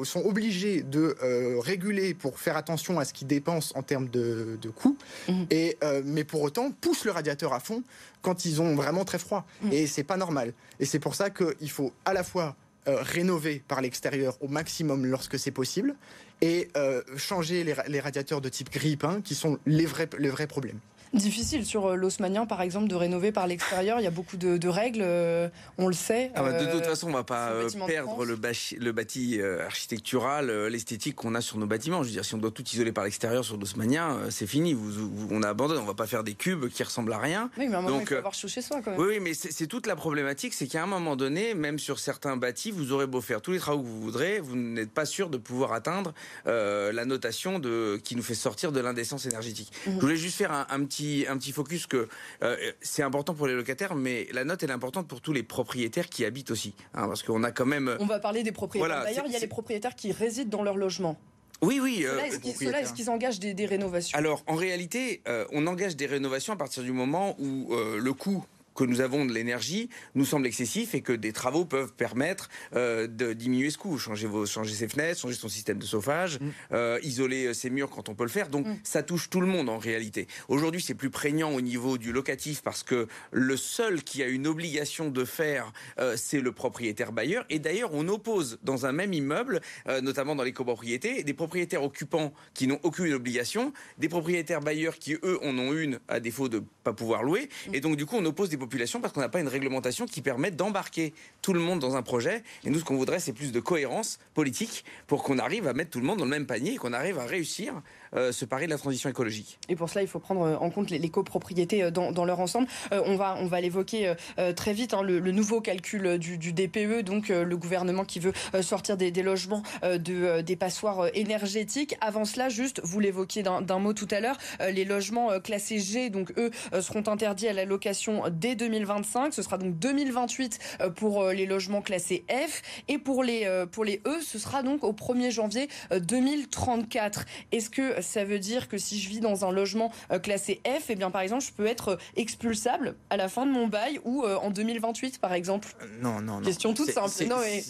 sont 0.04 0.22
obligés 0.24 0.82
de 0.82 1.16
réguler 1.60 2.14
pour 2.14 2.38
faire 2.38 2.56
attention 2.56 2.98
à 2.98 3.04
ce 3.04 3.12
qu'ils 3.12 3.26
dépensent 3.26 3.72
en 3.76 3.82
termes 3.82 4.08
de, 4.08 4.58
coûts, 4.74 4.96
mhm. 5.28 5.46
et, 5.50 5.78
mais 6.04 6.24
pour 6.24 6.42
autant 6.42 6.70
poussent 6.70 7.04
le 7.04 7.10
radiateur 7.10 7.52
à 7.52 7.60
fond 7.60 7.82
quand 8.22 8.44
ils 8.44 8.60
ont 8.60 8.74
vraiment 8.74 9.04
très 9.04 9.18
froid. 9.18 9.46
Mhm. 9.62 9.72
Et 9.72 9.86
c'est 9.86 10.04
pas 10.04 10.16
normal. 10.16 10.52
Et 10.80 10.84
c'est 10.84 10.98
pour 10.98 11.14
ça 11.14 11.30
qu'il 11.30 11.70
faut 11.70 11.92
à 12.04 12.12
la 12.12 12.24
fois 12.24 12.56
rénover 12.86 13.62
par 13.66 13.80
l'extérieur 13.80 14.36
au 14.40 14.48
maximum 14.48 15.06
lorsque 15.06 15.38
c'est 15.38 15.50
possible 15.50 15.94
et 16.42 16.68
changer 17.16 17.64
les, 17.64 18.00
radiateurs 18.00 18.40
de 18.40 18.48
type 18.48 18.70
grille-pain 18.70 19.20
qui 19.22 19.34
sont 19.34 19.58
les 19.66 19.86
vrais, 19.86 20.08
les 20.18 20.28
vrais 20.28 20.46
problèmes 20.46 20.78
difficile 21.12 21.64
sur 21.64 21.86
euh, 21.86 21.94
l'Haussmannien, 21.94 22.46
par 22.46 22.62
exemple, 22.62 22.88
de 22.88 22.94
rénover 22.94 23.32
par 23.32 23.46
l'extérieur. 23.46 24.00
Il 24.00 24.04
y 24.04 24.06
a 24.06 24.10
beaucoup 24.10 24.36
de, 24.36 24.68
règles, 24.68 25.02
euh, 25.02 25.48
on 25.78 25.88
le 25.88 25.94
sait. 25.94 26.30
Ah 26.34 26.42
bah, 26.42 26.52
de 26.52 26.70
toute 26.70 26.82
euh, 26.82 26.88
façon, 26.88 27.06
on 27.06 27.10
ne 27.10 27.16
va 27.16 27.24
pas 27.24 27.52
perdre 27.86 28.24
le, 28.24 28.38
le, 28.78 28.92
bâti 28.92 29.40
architectural, 29.42 30.50
l'esthétique 30.66 31.16
qu'on 31.16 31.34
a 31.34 31.40
sur 31.40 31.58
nos 31.58 31.66
bâtiments. 31.66 32.02
Je 32.02 32.08
veux 32.08 32.14
dire, 32.14 32.24
si 32.24 32.34
on 32.34 32.38
doit 32.38 32.50
tout 32.50 32.64
isoler 32.64 32.92
par 32.92 33.04
l'extérieur 33.04 33.44
sur 33.44 33.56
l'Haussmannien, 33.56 34.18
c'est 34.30 34.46
fini. 34.46 34.74
Vous, 34.74 35.28
on 35.30 35.42
abandonne. 35.42 35.78
On 35.78 35.82
ne 35.82 35.86
va 35.86 35.94
pas 35.94 36.06
faire 36.06 36.24
des 36.24 36.34
cubes 36.34 36.68
qui 36.68 36.82
ressemblent 36.82 37.12
à 37.12 37.18
rien. 37.18 37.50
Oui, 37.58 37.68
mais 37.68 37.76
à 37.76 37.78
un 37.78 37.82
moment, 37.82 38.00
il 38.00 38.06
faut 38.06 38.14
avoir 38.14 38.34
chaud 38.34 38.48
chez 38.48 38.62
soi. 38.62 38.80
Quand 38.84 38.92
même. 38.92 39.00
Oui, 39.00 39.20
mais 39.20 39.34
c'est 39.34 39.66
toute 39.66 39.86
la 39.86 39.96
problématique, 39.96 40.54
c'est 40.54 40.66
qu'à 40.66 40.82
un 40.82 40.86
moment 40.86 41.16
donné, 41.16 41.54
même 41.54 41.78
sur 41.78 41.98
certains 41.98 42.36
bâtis, 42.36 42.70
vous 42.70 42.92
aurez 42.92 43.06
beau 43.06 43.20
faire 43.20 43.40
tous 43.40 43.52
les 43.52 43.58
travaux 43.58 43.82
que 43.82 43.88
vous 43.88 44.00
voudrez, 44.00 44.40
vous 44.40 44.56
n'êtes 44.56 44.90
pas 44.90 45.06
sûr 45.06 45.30
de 45.30 45.36
pouvoir 45.36 45.72
atteindre 45.72 46.12
la 46.44 47.04
notation 47.04 47.58
de, 47.58 48.00
qui 48.02 48.16
nous 48.16 48.22
fait 48.22 48.34
sortir 48.34 48.72
de 48.72 48.80
l'indécence 48.80 49.26
énergétique. 49.26 49.72
Mhm. 49.86 49.94
Je 49.94 50.00
voulais 50.00 50.16
juste 50.16 50.36
faire 50.36 50.66
un, 50.68 50.84
petit, 50.84 51.03
un 51.28 51.36
petit 51.38 51.52
focus 51.52 51.86
que 51.86 52.08
euh, 52.42 52.56
c'est 52.80 53.02
important 53.02 53.34
pour 53.34 53.46
les 53.46 53.54
locataires, 53.54 53.94
mais 53.94 54.28
la 54.32 54.44
note 54.44 54.62
elle 54.62 54.70
est 54.70 54.74
importante 54.74 55.08
pour 55.08 55.20
tous 55.20 55.32
les 55.32 55.42
propriétaires 55.42 56.08
qui 56.08 56.24
habitent 56.24 56.50
aussi, 56.50 56.74
hein, 56.94 57.06
parce 57.06 57.22
qu'on 57.22 57.42
a 57.44 57.50
quand 57.50 57.66
même. 57.66 57.96
On 58.00 58.06
va 58.06 58.18
parler 58.18 58.42
des 58.42 58.52
propriétaires. 58.52 59.02
D'ailleurs, 59.04 59.26
il 59.26 59.32
y 59.32 59.36
a 59.36 59.40
les 59.40 59.46
propriétaires 59.46 59.94
qui 59.94 60.12
résident 60.12 60.50
dans 60.50 60.62
leur 60.62 60.76
logement. 60.76 61.18
Oui, 61.62 61.80
oui. 61.80 62.04
Euh, 62.04 62.18
est-ce 62.20 62.92
qu'ils 62.92 63.10
engagent 63.10 63.40
des, 63.40 63.66
rénovations? 63.66 64.18
Alors, 64.18 64.42
en 64.46 64.56
réalité, 64.56 65.22
euh, 65.28 65.46
on 65.52 65.66
engage 65.66 65.96
des 65.96 66.06
rénovations 66.06 66.52
à 66.52 66.56
partir 66.56 66.82
du 66.82 66.92
moment 66.92 67.36
où 67.38 67.74
le 67.74 68.12
coût 68.12 68.44
que 68.74 68.84
nous 68.84 69.00
avons 69.00 69.24
de 69.24 69.32
l'énergie 69.32 69.88
nous 70.14 70.24
semble 70.24 70.46
excessif 70.46 70.94
et 70.94 71.00
que 71.00 71.12
des 71.12 71.32
travaux 71.32 71.64
peuvent 71.64 71.92
permettre 71.92 72.48
euh, 72.74 73.06
de 73.06 73.32
diminuer 73.32 73.70
ce 73.70 73.78
coût. 73.78 73.98
Changer, 73.98 74.26
vos, 74.26 74.46
changer 74.46 74.74
ses 74.74 74.88
fenêtres, 74.88 75.20
changer 75.20 75.34
son 75.34 75.48
système 75.48 75.78
de 75.78 75.86
chauffage, 75.86 76.40
mm. 76.40 76.50
euh, 76.72 76.98
isoler 77.02 77.46
euh, 77.46 77.54
ses 77.54 77.70
murs 77.70 77.90
quand 77.90 78.08
on 78.08 78.14
peut 78.14 78.24
le 78.24 78.30
faire. 78.30 78.48
Donc 78.48 78.66
mm. 78.66 78.76
ça 78.82 79.02
touche 79.02 79.30
tout 79.30 79.40
le 79.40 79.46
monde 79.46 79.68
en 79.68 79.78
réalité. 79.78 80.26
Aujourd'hui, 80.48 80.80
c'est 80.80 80.94
plus 80.94 81.10
prégnant 81.10 81.52
au 81.52 81.60
niveau 81.60 81.98
du 81.98 82.12
locatif 82.12 82.62
parce 82.62 82.82
que 82.82 83.06
le 83.30 83.56
seul 83.56 84.02
qui 84.02 84.22
a 84.22 84.26
une 84.26 84.46
obligation 84.46 85.10
de 85.10 85.24
faire, 85.24 85.72
c'est 86.16 86.40
le 86.40 86.52
propriétaire 86.52 87.12
bailleur. 87.12 87.44
Et 87.50 87.58
d'ailleurs, 87.58 87.90
on 87.92 88.08
oppose 88.08 88.58
dans 88.62 88.86
un 88.86 88.92
même 88.92 89.12
immeuble, 89.12 89.60
notamment 90.02 90.34
dans 90.34 90.42
les 90.42 90.52
copropriétés, 90.52 91.22
des 91.22 91.34
propriétaires 91.34 91.82
occupants 91.82 92.32
qui 92.54 92.66
n'ont 92.66 92.80
aucune 92.82 93.12
obligation, 93.12 93.72
des 93.98 94.08
propriétaires 94.08 94.60
bailleurs 94.60 94.98
qui, 94.98 95.14
eux, 95.22 95.38
en 95.42 95.56
ont 95.58 95.72
une 95.72 96.00
à 96.08 96.20
défaut 96.20 96.48
de 96.48 96.58
ne 96.58 96.64
pas 96.82 96.92
pouvoir 96.92 97.22
louer. 97.22 97.48
Mm. 97.68 97.74
Et 97.74 97.80
donc, 97.80 97.96
du 97.96 98.06
coup, 98.06 98.16
on 98.16 98.24
oppose 98.24 98.48
des 98.48 98.56
parce 99.00 99.12
qu'on 99.12 99.20
n'a 99.20 99.28
pas 99.28 99.40
une 99.40 99.48
réglementation 99.48 100.06
qui 100.06 100.22
permet 100.22 100.50
d'embarquer 100.50 101.14
tout 101.42 101.52
le 101.52 101.60
monde 101.60 101.80
dans 101.80 101.96
un 101.96 102.02
projet. 102.02 102.42
Et 102.64 102.70
nous, 102.70 102.78
ce 102.78 102.84
qu'on 102.84 102.96
voudrait, 102.96 103.20
c'est 103.20 103.32
plus 103.32 103.52
de 103.52 103.60
cohérence 103.60 104.18
politique 104.34 104.84
pour 105.06 105.22
qu'on 105.22 105.38
arrive 105.38 105.66
à 105.68 105.72
mettre 105.72 105.90
tout 105.90 106.00
le 106.00 106.06
monde 106.06 106.18
dans 106.18 106.24
le 106.24 106.30
même 106.30 106.46
panier 106.46 106.74
et 106.74 106.76
qu'on 106.76 106.92
arrive 106.92 107.18
à 107.18 107.26
réussir 107.26 107.74
euh, 108.16 108.32
ce 108.32 108.44
pari 108.44 108.66
de 108.66 108.70
la 108.70 108.78
transition 108.78 109.10
écologique. 109.10 109.58
Et 109.68 109.76
pour 109.76 109.88
cela, 109.88 110.02
il 110.02 110.08
faut 110.08 110.20
prendre 110.20 110.42
euh, 110.42 110.56
en 110.56 110.70
compte 110.70 110.90
les, 110.90 111.08
copropriétés 111.08 111.82
euh, 111.82 111.90
dans, 111.90 112.24
leur 112.24 112.40
ensemble. 112.40 112.68
on 112.92 113.16
va, 113.16 113.36
on 113.40 113.46
va 113.46 113.60
l'évoquer 113.60 114.14
très 114.56 114.72
vite, 114.72 114.94
hein, 114.94 115.02
le, 115.02 115.20
nouveau 115.30 115.60
calcul 115.60 116.18
du, 116.18 116.52
DPE, 116.52 117.02
donc 117.02 117.28
le 117.28 117.56
gouvernement 117.56 118.04
qui 118.04 118.20
veut 118.20 118.32
sortir 118.62 118.96
des, 118.96 119.10
logements 119.22 119.62
de, 119.82 120.40
des 120.40 120.56
passoires 120.56 121.08
énergétiques. 121.14 121.96
Avant 122.00 122.24
cela, 122.24 122.48
juste, 122.48 122.80
vous 122.84 123.00
l'évoquiez 123.00 123.42
d'un 123.42 123.78
mot 123.78 123.92
tout 123.92 124.08
à 124.10 124.20
l'heure, 124.20 124.36
les 124.60 124.84
logements 124.84 125.38
classés 125.40 125.78
G, 125.78 126.10
donc 126.10 126.32
eux, 126.38 126.50
seront 126.80 127.06
interdits 127.06 127.48
à 127.48 127.52
la 127.52 127.64
location 127.64 128.22
dès 128.30 128.54
2025. 128.54 129.34
Ce 129.34 129.42
sera 129.42 129.58
donc 129.58 129.78
2028 129.78 130.58
pour 130.96 131.28
les 131.28 131.46
logements 131.46 131.82
classés 131.82 132.24
F. 132.30 132.62
Et 132.88 132.98
pour 132.98 133.22
les, 133.22 133.64
pour 133.70 133.84
les 133.84 134.00
E, 134.06 134.20
ce 134.20 134.38
sera 134.38 134.62
donc 134.62 134.84
au 134.84 134.92
1er 134.92 135.30
janvier 135.30 135.68
2034. 135.90 137.24
Est-ce 137.52 137.70
que 137.70 138.02
ça 138.04 138.24
veut 138.24 138.38
dire 138.38 138.68
que 138.68 138.78
si 138.78 139.00
je 139.00 139.08
vis 139.08 139.20
dans 139.20 139.44
un 139.44 139.52
logement 139.52 139.90
euh, 140.12 140.18
classé 140.18 140.60
F, 140.66 140.86
eh 140.90 140.94
bien 140.94 141.10
par 141.10 141.22
exemple, 141.22 141.44
je 141.44 141.52
peux 141.52 141.66
être 141.66 141.88
euh, 141.88 141.96
expulsable 142.16 142.94
à 143.10 143.16
la 143.16 143.28
fin 143.28 143.46
de 143.46 143.50
mon 143.50 143.66
bail 143.66 144.00
ou 144.04 144.24
euh, 144.24 144.36
en 144.36 144.50
2028 144.50 145.18
par 145.18 145.32
exemple 145.32 145.74
Non, 146.00 146.20
non, 146.20 146.40
non. 146.40 146.42
Question 146.42 146.74
toute 146.74 146.90
simple. 146.90 147.28
Non, 147.28 147.36
mais 147.40 147.60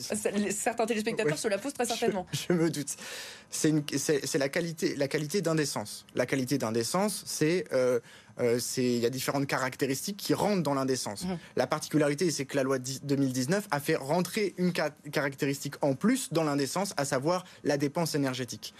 certains 0.51 0.87
téléspectateurs 0.87 1.39
se 1.39 1.49
la 1.49 1.59
posent 1.59 1.75
très 1.75 1.87
certainement. 1.87 2.27
Je, 2.33 2.53
me 2.53 2.71
doute. 2.71 2.97
C'est 3.51 4.39
la 4.39 4.49
qualité, 4.49 4.97
la 4.97 5.09
qualité 5.09 5.41
d'indécence. 5.41 6.07
La 6.15 6.27
qualité 6.27 6.59
d'indécence, 6.59 7.23
c'est 7.27 7.65
il 8.39 8.99
y 8.99 9.07
a 9.07 9.11
différentes 9.11 9.47
caractéristiques 9.47 10.17
qui 10.17 10.35
rentrent 10.35 10.63
dans 10.63 10.75
l'indécence. 10.75 11.25
Mmh. 11.25 11.39
La 11.57 11.67
particularité, 11.67 12.31
c'est 12.31 12.47
que 12.47 12.57
la 12.57 12.65
loi 12.65 12.79
2019 12.79 13.69
a 13.71 13.81
fait 13.81 13.97
rentrer 13.97 14.55
une 14.59 14.73
caractéristique 14.73 15.75
en 15.83 15.95
plus 15.95 16.33
dans 16.33 16.43
l'indécence, 16.43 16.95
à 16.97 17.05
savoir 17.05 17.45
la 17.63 17.77
dépense 17.77 18.15
énergétique. 18.15 18.75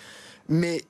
Mais 0.49 0.83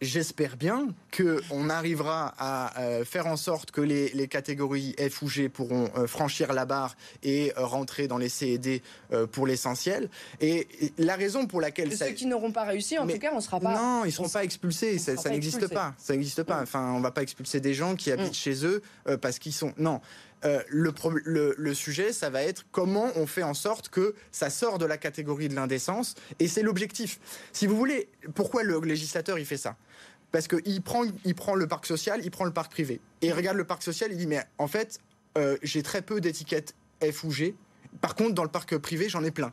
J'espère 0.00 0.56
bien 0.56 0.94
qu'on 1.16 1.68
arrivera 1.70 2.32
à 2.38 2.80
euh, 2.80 3.04
faire 3.04 3.26
en 3.26 3.36
sorte 3.36 3.72
que 3.72 3.80
les, 3.80 4.28
catégories 4.28 4.94
F 4.96 5.22
ou 5.22 5.28
G 5.28 5.48
pourront 5.48 5.90
euh, 5.96 6.06
franchir 6.06 6.52
la 6.52 6.66
barre 6.66 6.96
et 7.24 7.52
euh, 7.58 7.64
rentrer 7.66 8.06
dans 8.06 8.18
les 8.18 8.28
C 8.28 8.46
et 8.46 8.58
D 8.58 8.82
pour 9.32 9.46
l'essentiel. 9.46 10.08
Et, 10.40 10.68
la 10.98 11.16
raison 11.16 11.46
pour 11.46 11.60
laquelle... 11.60 11.96
Ceux 11.96 12.10
qui 12.10 12.26
n'auront 12.26 12.52
pas 12.52 12.64
réussi, 12.64 12.96
en 12.96 13.08
tout 13.08 13.18
cas, 13.18 13.30
on 13.32 13.36
ne 13.36 13.40
sera 13.40 13.58
pas... 13.58 13.74
Non, 13.74 14.04
ils 14.04 14.08
ne 14.08 14.12
seront 14.12 14.28
pas 14.28 14.44
expulsés, 14.44 14.98
ça, 14.98 15.14
n'existe 15.30 15.66
pas. 15.66 15.94
Ça 15.98 16.12
n'existe 16.12 16.44
pas. 16.44 16.62
Enfin, 16.62 16.92
on 16.92 16.98
ne 16.98 17.02
va 17.02 17.10
pas 17.10 17.22
expulser 17.22 17.60
des 17.60 17.74
gens 17.74 17.96
qui 17.96 18.12
habitent 18.12 18.30
mm. 18.30 18.34
chez 18.34 18.64
eux 18.64 18.82
parce 19.20 19.40
qu'ils 19.40 19.52
sont... 19.52 19.72
Non, 19.78 20.00
euh, 20.44 20.62
le, 20.68 21.74
sujet, 21.74 22.12
ça 22.12 22.30
va 22.30 22.42
être 22.42 22.64
comment 22.70 23.10
on 23.16 23.26
fait 23.26 23.42
en 23.42 23.54
sorte 23.54 23.88
que 23.88 24.14
ça 24.30 24.50
sort 24.50 24.78
de 24.78 24.86
la 24.86 24.96
catégorie 24.96 25.48
de 25.48 25.54
l'indécence. 25.54 26.14
Et 26.38 26.48
c'est 26.48 26.62
l'objectif. 26.62 27.18
Si 27.52 27.66
vous 27.66 27.76
voulez, 27.76 28.08
pourquoi 28.34 28.62
le 28.62 28.78
législateur 28.80 29.38
il 29.38 29.46
fait 29.46 29.56
ça? 29.56 29.76
Parce 30.30 30.46
qu'il 30.46 30.82
prend, 30.82 31.04
il 31.24 31.34
prend 31.34 31.54
le 31.54 31.66
parc 31.66 31.86
social, 31.86 32.20
il 32.22 32.30
prend 32.30 32.44
le 32.44 32.52
parc 32.52 32.70
privé. 32.70 33.00
Et 33.22 33.28
il 33.28 33.32
regarde 33.32 33.56
le 33.56 33.64
parc 33.64 33.82
social, 33.82 34.12
il 34.12 34.18
dit 34.18 34.26
mais 34.26 34.42
en 34.58 34.68
fait, 34.68 35.00
euh, 35.36 35.56
j'ai 35.62 35.82
très 35.82 36.02
peu 36.02 36.20
d'étiquettes 36.20 36.74
F 37.02 37.24
ou 37.24 37.30
G. 37.30 37.54
Par 38.00 38.14
contre, 38.14 38.34
dans 38.34 38.44
le 38.44 38.50
parc 38.50 38.76
privé, 38.76 39.08
j'en 39.08 39.24
ai 39.24 39.30
plein. 39.30 39.52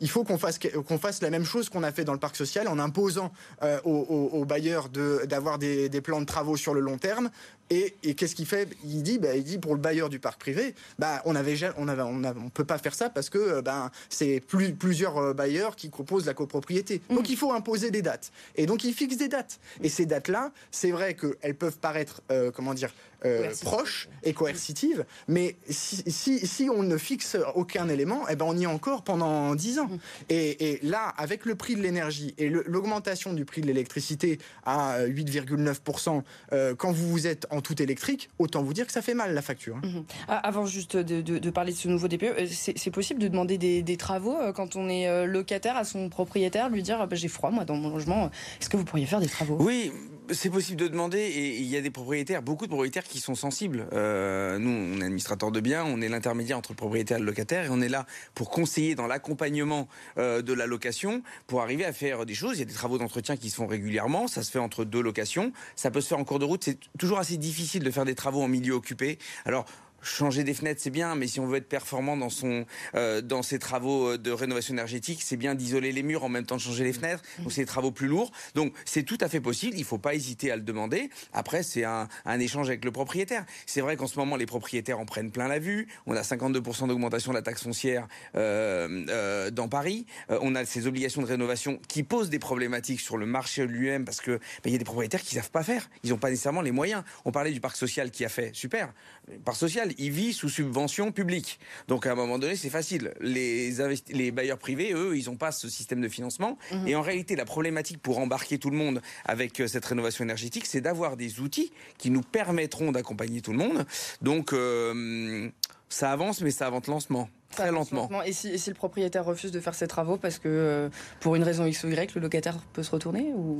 il 0.00 0.08
faut 0.08 0.24
qu'on 0.24 0.38
fasse, 0.38 0.58
qu'on 0.58 0.98
fasse 0.98 1.22
la 1.22 1.30
même 1.30 1.44
chose 1.44 1.68
qu'on 1.68 1.82
a 1.82 1.92
fait 1.92 2.04
dans 2.04 2.14
le 2.14 2.18
parc 2.18 2.36
social 2.36 2.66
en 2.66 2.78
imposant 2.78 3.32
euh, 3.62 3.80
aux, 3.82 4.44
bailleurs 4.44 4.88
d'avoir 4.88 5.58
des, 5.58 5.88
des, 5.88 6.00
plans 6.00 6.20
de 6.20 6.26
travaux 6.26 6.56
sur 6.56 6.74
le 6.74 6.80
long 6.80 6.98
terme. 6.98 7.30
Et, 7.70 8.14
qu'est-ce 8.14 8.34
qu'il 8.34 8.46
fait? 8.46 8.68
Il 8.84 9.02
dit, 9.02 9.18
bah, 9.18 9.34
il 9.34 9.42
dit 9.42 9.58
pour 9.58 9.74
le 9.74 9.80
bailleur 9.80 10.08
du 10.08 10.18
parc 10.18 10.40
privé, 10.40 10.74
bah, 10.98 11.22
on 11.24 11.34
avait, 11.34 11.56
on 11.76 11.88
avait, 11.88 12.02
on, 12.02 12.50
peut 12.50 12.64
pas 12.64 12.78
faire 12.78 12.94
ça 12.94 13.10
parce 13.10 13.30
que 13.30 13.38
euh, 13.38 13.62
ben 13.62 13.90
c'est 14.08 14.40
plus, 14.40 14.74
plusieurs 14.74 15.18
euh, 15.18 15.32
bailleurs 15.32 15.74
qui 15.74 15.88
proposent 15.88 16.26
la 16.26 16.34
copropriété. 16.34 17.00
Mmh. 17.08 17.14
Donc 17.14 17.30
il 17.30 17.36
faut 17.36 17.52
imposer 17.52 17.90
des 17.90 18.02
dates. 18.02 18.32
Et 18.56 18.66
donc 18.66 18.84
il 18.84 18.92
fixe 18.92 19.16
des 19.16 19.28
dates. 19.28 19.58
Et 19.82 19.88
ces 19.88 20.06
dates-là, 20.06 20.52
c'est 20.70 20.90
vrai 20.90 21.14
qu'elles 21.14 21.56
peuvent 21.56 21.78
paraître, 21.78 22.22
comment 22.54 22.74
dire, 22.74 22.92
euh, 23.26 23.50
proche 23.62 24.08
et 24.22 24.34
coercitive. 24.34 25.06
Mais 25.28 25.56
si, 25.70 26.02
si, 26.46 26.68
on 26.68 26.82
ne 26.82 26.98
fixe 26.98 27.38
aucun 27.54 27.88
élément, 27.88 28.24
eh 28.28 28.36
ben 28.36 28.44
on 28.46 28.54
y 28.54 28.64
est 28.64 28.66
encore 28.66 29.02
pendant 29.02 29.54
10 29.54 29.78
ans. 29.78 29.86
Mm. 29.86 29.98
Et, 30.28 30.78
là, 30.82 31.08
avec 31.16 31.46
le 31.46 31.54
prix 31.54 31.74
de 31.74 31.80
l'énergie 31.80 32.34
et 32.36 32.50
l'augmentation 32.50 33.32
du 33.32 33.46
prix 33.46 33.62
de 33.62 33.66
l'électricité 33.66 34.38
à 34.66 35.06
8,9%, 35.06 36.22
euh, 36.52 36.74
quand 36.74 36.92
vous 36.92 37.08
vous 37.08 37.26
êtes 37.26 37.46
en 37.54 37.60
tout 37.60 37.80
électrique, 37.80 38.30
autant 38.38 38.62
vous 38.62 38.72
dire 38.72 38.86
que 38.86 38.92
ça 38.92 39.02
fait 39.02 39.14
mal 39.14 39.34
la 39.34 39.42
facture. 39.42 39.76
Hein. 39.76 39.86
Mm-hmm. 39.86 40.04
Ah, 40.28 40.38
avant 40.38 40.66
juste 40.66 40.96
de, 40.96 41.50
parler 41.50 41.72
de 41.72 41.76
ce 41.76 41.88
nouveau 41.88 42.08
DPE, 42.08 42.22
euh, 42.24 42.46
c'est 42.50 42.90
possible 42.90 43.20
de 43.20 43.28
demander 43.28 43.58
des, 43.58 43.96
travaux 43.96 44.36
quand 44.54 44.74
on 44.76 44.88
est 44.88 45.24
locataire 45.26 45.76
à 45.76 45.84
son 45.84 46.08
propriétaire, 46.08 46.68
lui 46.68 46.82
dire 46.82 47.06
bah, 47.06 47.16
j'ai 47.16 47.28
froid 47.28 47.50
moi 47.50 47.64
dans 47.64 47.76
mon 47.76 47.90
logement, 47.90 48.30
est-ce 48.60 48.68
que 48.68 48.76
vous 48.76 48.84
pourriez 48.84 49.06
faire 49.06 49.20
des 49.20 49.28
travaux? 49.28 49.56
Oui, 49.60 49.92
c'est 50.30 50.50
possible 50.50 50.80
de 50.80 50.88
demander 50.88 51.18
et 51.18 51.58
il 51.58 51.66
y 51.66 51.76
a 51.76 51.80
des 51.80 51.90
propriétaires, 51.90 52.42
beaucoup 52.42 52.64
de 52.64 52.70
propriétaires 52.70 53.04
qui 53.04 53.20
sont 53.20 53.34
sensibles. 53.34 53.86
Euh, 53.92 54.58
nous, 54.58 54.70
on 54.70 55.00
est 55.00 55.04
administrateur 55.04 55.50
de 55.50 55.60
biens, 55.60 55.84
on 55.84 56.00
est 56.00 56.08
l'intermédiaire 56.08 56.58
entre 56.58 56.72
le 56.72 56.76
propriétaire 56.76 57.18
et 57.18 57.20
le 57.20 57.26
locataire 57.26 57.66
et 57.66 57.68
on 57.70 57.80
est 57.80 57.88
là 57.88 58.06
pour 58.34 58.50
conseiller 58.50 58.94
dans 58.94 59.06
l'accompagnement 59.06 59.88
euh, 60.18 60.42
de 60.42 60.52
la 60.52 60.66
location 60.66 61.22
pour 61.46 61.60
arriver 61.60 61.84
à 61.84 61.92
faire 61.92 62.26
des 62.26 62.34
choses. 62.34 62.56
Il 62.56 62.60
y 62.60 62.62
a 62.62 62.66
des 62.66 62.72
travaux 62.72 62.98
d'entretien 62.98 63.36
qui 63.36 63.50
se 63.50 63.56
font 63.56 63.66
régulièrement, 63.66 64.26
ça 64.26 64.42
se 64.42 64.50
fait 64.50 64.58
entre 64.58 64.84
deux 64.84 65.02
locations, 65.02 65.52
ça 65.76 65.90
peut 65.90 66.00
se 66.00 66.08
faire 66.08 66.18
en 66.18 66.24
cours 66.24 66.38
de 66.38 66.44
route. 66.44 66.64
C'est 66.64 66.78
toujours 66.98 67.18
assez 67.18 67.36
difficile 67.36 67.82
de 67.84 67.90
faire 67.90 68.04
des 68.04 68.14
travaux 68.14 68.42
en 68.42 68.48
milieu 68.48 68.74
occupé. 68.74 69.18
Alors, 69.44 69.66
changer 70.04 70.44
des 70.44 70.54
fenêtres, 70.54 70.80
c'est 70.82 70.90
bien, 70.90 71.14
mais 71.14 71.26
si 71.26 71.40
on 71.40 71.46
veut 71.46 71.56
être 71.56 71.68
performant 71.68 72.16
dans 72.16 72.30
son 72.30 72.66
euh, 72.94 73.20
dans 73.20 73.42
ses 73.42 73.58
travaux 73.58 74.12
euh, 74.12 74.18
de 74.18 74.30
rénovation 74.30 74.74
énergétique, 74.74 75.20
c'est 75.22 75.36
bien 75.36 75.54
d'isoler 75.54 75.92
les 75.92 76.02
murs 76.02 76.24
en 76.24 76.28
même 76.28 76.46
temps 76.46 76.56
de 76.56 76.60
changer 76.60 76.84
les 76.84 76.92
fenêtres. 76.92 77.22
Donc 77.38 77.52
c'est 77.52 77.62
des 77.62 77.66
travaux 77.66 77.90
plus 77.90 78.06
lourds. 78.06 78.30
Donc 78.54 78.72
c'est 78.84 79.02
tout 79.02 79.18
à 79.20 79.28
fait 79.28 79.40
possible. 79.40 79.76
Il 79.76 79.84
faut 79.84 79.98
pas 79.98 80.14
hésiter 80.14 80.50
à 80.50 80.56
le 80.56 80.62
demander. 80.62 81.10
Après, 81.32 81.62
c'est 81.62 81.84
un, 81.84 82.08
un, 82.24 82.40
échange 82.40 82.68
avec 82.68 82.84
le 82.84 82.92
propriétaire. 82.92 83.44
C'est 83.66 83.80
vrai 83.80 83.96
qu'en 83.96 84.06
ce 84.06 84.18
moment, 84.18 84.36
les 84.36 84.46
propriétaires 84.46 85.00
en 85.00 85.06
prennent 85.06 85.30
plein 85.30 85.48
la 85.48 85.58
vue. 85.58 85.88
On 86.06 86.14
a 86.14 86.22
52% 86.22 86.88
d'augmentation 86.88 87.32
de 87.32 87.36
la 87.36 87.42
taxe 87.42 87.62
foncière 87.62 88.06
euh, 88.34 89.04
euh, 89.08 89.50
dans 89.50 89.68
Paris. 89.68 90.06
On 90.28 90.54
a 90.54 90.64
ces 90.64 90.86
obligations 90.86 91.22
de 91.22 91.26
rénovation 91.26 91.80
qui 91.88 92.02
posent 92.02 92.30
des 92.30 92.38
problématiques 92.38 93.00
sur 93.00 93.16
le 93.16 93.26
marché 93.26 93.66
lui-même 93.66 94.04
parce 94.04 94.20
que 94.20 94.32
ben, 94.32 94.66
il 94.66 94.72
y 94.72 94.74
a 94.74 94.78
des 94.78 94.84
propriétaires 94.84 95.22
qui 95.22 95.34
savent 95.34 95.50
pas 95.50 95.62
faire. 95.62 95.88
Ils 96.02 96.10
n'ont 96.10 96.18
pas 96.18 96.30
nécessairement 96.30 96.62
les 96.62 96.72
moyens. 96.72 97.02
On 97.24 97.32
parlait 97.32 97.52
du 97.52 97.60
parc 97.60 97.76
social 97.76 98.10
qui 98.10 98.24
a 98.24 98.28
fait 98.28 98.54
super. 98.54 98.92
Le 99.30 99.38
parc 99.38 99.56
social, 99.56 99.92
il 99.98 100.10
vit 100.10 100.32
sous 100.32 100.48
subvention 100.48 101.12
publique. 101.12 101.58
Donc 101.88 102.06
à 102.06 102.12
un 102.12 102.14
moment 102.14 102.38
donné, 102.38 102.56
c'est 102.56 102.70
facile. 102.70 103.12
Les, 103.20 103.72
les 104.10 104.30
bailleurs 104.30 104.58
privés, 104.58 104.92
eux, 104.92 105.16
ils 105.16 105.26
n'ont 105.26 105.36
pas 105.36 105.52
ce 105.52 105.68
système 105.68 106.00
de 106.00 106.08
financement. 106.08 106.58
Mhm. 106.72 106.88
Et 106.88 106.96
en 106.96 107.02
réalité, 107.02 107.36
la 107.36 107.44
problématique 107.44 108.00
pour 108.00 108.18
embarquer 108.18 108.58
tout 108.58 108.70
le 108.70 108.76
monde 108.76 109.00
avec 109.24 109.60
euh, 109.60 109.66
cette 109.66 109.84
rénovation 109.84 110.24
énergétique, 110.24 110.66
c'est 110.66 110.80
d'avoir 110.80 111.16
des 111.16 111.40
outils 111.40 111.72
qui 111.98 112.10
nous 112.10 112.22
permettront 112.22 112.92
d'accompagner 112.92 113.40
tout 113.40 113.52
le 113.52 113.58
monde. 113.58 113.86
Donc 114.22 114.52
euh, 114.52 115.50
ça 115.88 116.12
avance, 116.12 116.40
mais 116.40 116.50
ça 116.50 116.66
avance 116.66 116.86
lancement 116.86 117.28
très 117.54 117.70
lentement. 117.70 118.08
Et 118.24 118.32
si, 118.32 118.50
le 118.50 118.74
propriétaire 118.74 119.24
refuse 119.24 119.50
de 119.50 119.60
faire 119.60 119.74
ses 119.74 119.86
travaux 119.86 120.16
parce 120.16 120.38
que 120.38 120.48
euh, 120.48 120.88
pour 121.20 121.36
une 121.36 121.42
raison 121.42 121.66
X 121.66 121.84
ou 121.84 121.88
Y, 121.88 122.14
le 122.14 122.20
locataire 122.20 122.58
peut 122.72 122.82
se 122.82 122.90
retourner 122.90 123.32
ou... 123.34 123.58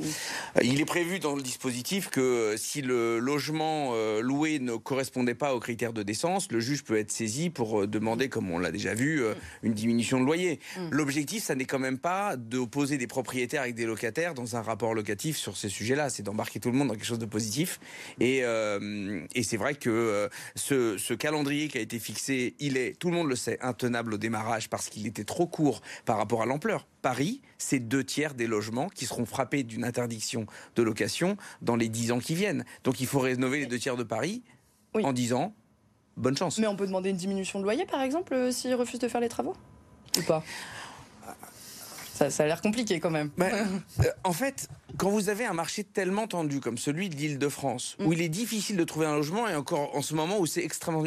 Euh, 0.57 0.61
il 0.63 0.81
est 0.81 0.85
prévu 0.85 1.19
dans 1.19 1.37
le 1.37 1.43
dispositif 1.43 2.11
que 2.11 2.21
euh, 2.21 2.57
si 2.57 2.83
le 2.83 3.19
logement 3.19 3.93
loué 4.21 4.59
ne 4.59 4.77
correspondait 4.77 5.35
pas 5.35 5.55
aux 5.55 5.61
critères 5.61 5.93
de 5.93 6.03
décence, 6.03 6.51
le 6.51 6.61
juge 6.61 6.85
peut 6.85 6.99
être 6.99 7.11
saisi 7.11 7.51
pour 7.51 7.87
demander, 7.87 8.29
comme 8.29 8.51
on 8.51 8.59
l'a 8.59 8.71
déjà 8.71 8.95
vu, 8.95 9.21
mm. 9.21 9.35
une 9.63 9.73
diminution 9.73 10.21
de 10.21 10.25
loyer. 10.25 10.61
Mm. 10.77 10.89
L'objectif, 10.91 11.45
ça 11.45 11.55
n'est 11.55 11.65
quand 11.65 11.79
même 11.79 11.99
pas 11.99 12.37
d'opposer 12.37 12.99
des 12.99 13.07
propriétaires 13.07 13.63
avec 13.63 13.75
des 13.75 13.87
locataires 13.87 14.35
dans 14.35 14.57
un 14.57 14.63
rapport 14.63 14.95
locatif 14.95 15.37
sur 15.37 15.57
ces 15.57 15.69
sujets-là. 15.69 16.11
C'est 16.11 16.23
d'embarquer 16.23 16.61
tout 16.61 16.71
le 16.71 16.77
monde 16.77 16.89
dans 16.89 16.95
quelque 16.95 17.07
chose 17.07 17.19
de 17.19 17.27
positif. 17.27 17.81
Et, 18.21 18.39
et 18.39 19.43
c'est 19.43 19.57
vrai 19.57 19.75
que 19.75 20.29
ce, 20.55 20.99
ce 20.99 21.15
calendrier 21.15 21.69
qui 21.69 21.79
a 21.79 21.81
été 21.81 21.99
fixé, 21.99 22.55
il 22.59 22.77
est, 22.77 22.99
tout 22.99 23.11
le 23.11 23.15
monde 23.15 23.29
le 23.29 23.37
sait, 23.37 23.59
au 24.13 24.19
démarrage 24.19 24.69
parce 24.69 24.89
qu'il 24.89 25.07
était 25.07 25.25
trop 25.25 25.47
court 25.47 25.81
par 26.05 26.17
rapport 26.17 26.43
à 26.43 26.47
l'ampleur. 26.47 26.87
Paris, 27.03 27.43
c'est 27.59 27.79
deux 27.79 28.05
tiers 28.05 28.35
des 28.35 28.47
logements 28.47 28.89
qui 28.89 29.07
seront 29.07 29.27
frappés 29.27 29.63
d'une 29.63 29.85
interdiction 29.85 30.47
de 30.77 30.83
location 30.83 31.37
dans 31.63 31.77
les 31.77 31.89
dix 31.89 32.13
ans 32.13 32.19
qui 32.19 32.35
viennent. 32.35 32.65
Donc 32.83 33.01
il 33.01 33.07
faut 33.07 33.21
rénover 33.21 33.61
les 33.61 33.67
deux 33.67 33.79
tiers 33.79 33.97
de 33.97 34.05
Paris 34.05 34.43
en 34.95 35.13
dix 35.13 35.33
ans. 35.33 35.55
Bonne 36.17 36.37
chance. 36.37 36.59
Mais 36.59 36.67
on 36.67 36.77
peut 36.77 36.87
demander 36.87 37.11
une 37.11 37.17
diminution 37.17 37.59
de 37.59 37.65
loyer, 37.65 37.87
par 37.87 38.01
exemple, 38.01 38.35
euh, 38.35 38.53
s'ils 38.53 38.75
refusent 38.75 39.01
de 39.01 39.09
faire 39.09 39.21
les 39.21 39.29
travaux 39.29 39.57
Ou 40.19 40.23
pas? 40.23 40.45
Ça, 42.15 42.45
a 42.45 42.47
l'air 42.47 42.61
compliqué 42.61 43.01
quand 43.01 43.11
même. 43.11 43.31
Euh, 43.41 43.65
en 44.23 44.33
fait, 44.33 44.69
quand 44.97 45.11
vous 45.11 45.29
avez 45.29 45.45
un 45.45 45.53
marché 45.53 45.83
tellement 45.83 46.29
tendu 46.29 46.61
comme 46.61 46.79
celui 46.79 47.09
de 47.09 47.17
l'île 47.17 47.39
de 47.41 47.49
France, 47.49 47.97
où 47.99 48.11
mm. 48.11 48.13
il 48.13 48.21
est 48.23 48.29
difficile 48.29 48.77
de 48.77 48.85
trouver 48.85 49.07
un 49.07 49.17
logement, 49.17 49.49
et 49.49 49.57
encore 49.57 49.97
en 49.97 50.03
ce 50.03 50.15
moment 50.15 50.39
où 50.39 50.47
c'est 50.47 50.63
extrêmement 50.63 51.03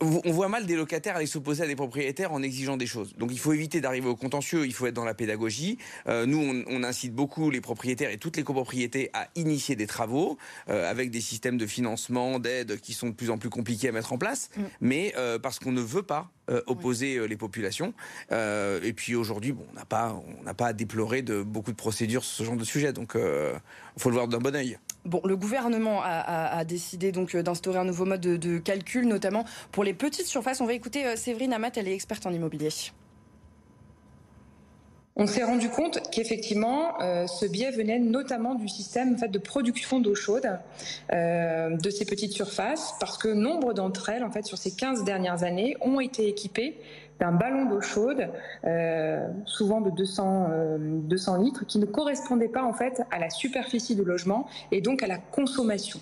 on 0.00 0.32
voit 0.32 0.48
mal 0.48 0.66
des 0.66 0.76
locataires 0.76 1.16
aller 1.16 1.26
s'opposer 1.26 1.64
à 1.64 1.66
des 1.66 1.76
propriétaires 1.76 2.32
en 2.32 2.42
exigeant 2.42 2.76
des 2.76 2.86
choses. 2.86 3.14
Donc 3.16 3.30
il 3.32 3.38
faut 3.38 3.52
éviter 3.52 3.80
d'arriver 3.80 4.08
au 4.08 4.16
contentieux, 4.16 4.66
il 4.66 4.72
faut 4.72 4.86
être 4.86 4.94
dans 4.94 5.04
la 5.04 5.14
pédagogie. 5.14 5.78
Euh, 6.08 6.26
nous, 6.26 6.64
on, 6.66 6.80
incite 6.80 7.14
beaucoup 7.14 7.50
les 7.50 7.60
propriétaires 7.60 8.10
et 8.10 8.16
toutes 8.16 8.38
les 8.38 8.42
copropriétés 8.42 9.10
à 9.12 9.28
initier 9.36 9.76
des 9.76 9.86
travaux 9.86 10.38
euh, 10.70 10.90
avec 10.90 11.10
des 11.10 11.20
systèmes 11.20 11.58
de 11.58 11.66
financement, 11.66 12.38
d'aide 12.38 12.80
qui 12.80 12.94
sont 12.94 13.08
de 13.08 13.14
plus 13.14 13.28
en 13.28 13.36
plus 13.36 13.50
compliqués 13.50 13.90
à 13.90 13.92
mettre 13.92 14.14
en 14.14 14.18
place, 14.18 14.48
mm. 14.56 14.62
mais 14.80 15.12
euh, 15.18 15.38
parce 15.38 15.58
qu'on 15.58 15.72
ne 15.72 15.82
veut 15.82 16.02
pas 16.02 16.30
opposer 16.66 17.28
les 17.28 17.36
populations. 17.36 17.94
et 18.32 18.92
puis 18.96 19.14
aujourd'hui, 19.14 19.52
bon, 19.52 19.64
on 19.70 19.74
n'a 19.76 19.84
pas, 19.84 20.20
on 20.40 20.42
n'a 20.42 20.52
pas 20.52 20.66
à 20.66 20.72
déplorer 20.72 21.22
de 21.22 21.44
beaucoup 21.44 21.70
de 21.70 21.76
procédures 21.76 22.24
sur 22.24 22.38
ce 22.38 22.42
genre 22.42 22.56
de 22.56 22.64
sujet. 22.64 22.92
Donc 22.92 23.12
il 23.14 24.02
faut 24.02 24.10
le 24.10 24.16
voir 24.16 24.26
d'un 24.26 24.38
bon 24.38 24.56
oeil. 24.56 24.76
Le 25.04 25.36
gouvernement 25.36 26.02
a, 26.02 26.64
décidé 26.64 27.10
donc 27.10 27.34
euh, 27.34 27.42
d'instaurer 27.42 27.78
un 27.78 27.84
nouveau 27.84 28.04
mode 28.04 28.20
de, 28.20 28.58
calcul, 28.58 29.06
notamment 29.06 29.44
pour 29.72 29.82
les 29.82 29.94
petites 29.94 30.26
surfaces. 30.26 30.60
On 30.60 30.66
va 30.66 30.74
écouter 30.74 31.06
euh, 31.06 31.16
Séverine 31.16 31.52
Amat, 31.52 31.72
elle 31.76 31.88
est 31.88 31.94
experte 31.94 32.26
en 32.26 32.32
immobilier. 32.32 32.68
On 35.22 35.26
s'est 35.26 35.44
rendu 35.44 35.68
compte 35.68 36.00
qu'effectivement, 36.10 37.00
euh, 37.02 37.26
ce 37.26 37.44
biais 37.44 37.70
venait 37.70 37.98
notamment 37.98 38.54
du 38.54 38.68
système 38.68 39.16
de 39.16 39.38
production 39.38 40.00
d'eau 40.00 40.14
chaude 40.14 40.48
de 41.12 41.90
ces 41.90 42.06
petites 42.06 42.32
surfaces, 42.32 42.94
parce 42.98 43.18
que 43.18 43.28
nombre 43.28 43.74
d'entre 43.74 44.08
elles, 44.08 44.24
en 44.24 44.30
fait, 44.30 44.46
sur 44.46 44.56
ces 44.56 44.74
15 44.74 45.04
dernières 45.04 45.44
années, 45.44 45.76
ont 45.82 46.00
été 46.00 46.26
équipées 46.26 46.78
d'un 47.20 47.32
ballon 47.32 47.66
d'eau 47.66 47.80
chaude, 47.80 48.28
euh, 48.64 49.28
souvent 49.44 49.80
de 49.80 49.90
200, 49.90 50.48
200 50.78 51.34
euh, 51.34 51.44
litres, 51.44 51.66
qui 51.66 51.78
ne 51.78 51.84
correspondait 51.84 52.48
pas 52.48 52.64
en 52.64 52.72
fait 52.72 53.02
à 53.10 53.18
la 53.18 53.30
superficie 53.30 53.94
du 53.94 54.04
logement 54.04 54.48
et 54.72 54.80
donc 54.80 55.02
à 55.02 55.06
la 55.06 55.18
consommation. 55.18 56.00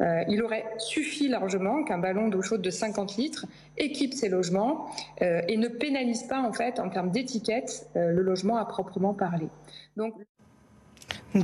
Euh, 0.00 0.22
il 0.28 0.42
aurait 0.42 0.64
suffi 0.78 1.28
largement 1.28 1.84
qu'un 1.84 1.98
ballon 1.98 2.28
d'eau 2.28 2.42
chaude 2.42 2.62
de 2.62 2.70
50 2.70 3.16
litres 3.16 3.46
équipe 3.76 4.14
ces 4.14 4.28
logements 4.28 4.90
et 5.20 5.56
ne 5.56 5.68
pénalise 5.68 6.24
pas 6.24 6.40
en 6.40 6.52
fait 6.52 6.78
en 6.80 6.88
termes 6.88 7.10
d'étiquette 7.10 7.88
le 7.94 8.22
logement 8.22 8.56
à 8.56 8.64
proprement 8.64 9.14
parler. 9.14 9.48
Donc 9.96 10.14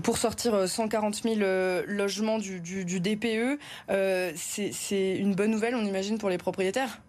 pour 0.02 0.18
sortir 0.18 0.68
140 0.68 1.23
000 1.23 1.37
logements 1.87 2.38
du, 2.38 2.61
du 2.61 3.00
DPE, 3.00 3.58
c'est 4.37 5.16
une 5.16 5.34
bonne 5.34 5.50
nouvelle, 5.50 5.75
on 5.75 5.84
imagine, 5.84 6.18
pour 6.18 6.28
les 6.28 6.38
propriétaires? 6.38 7.00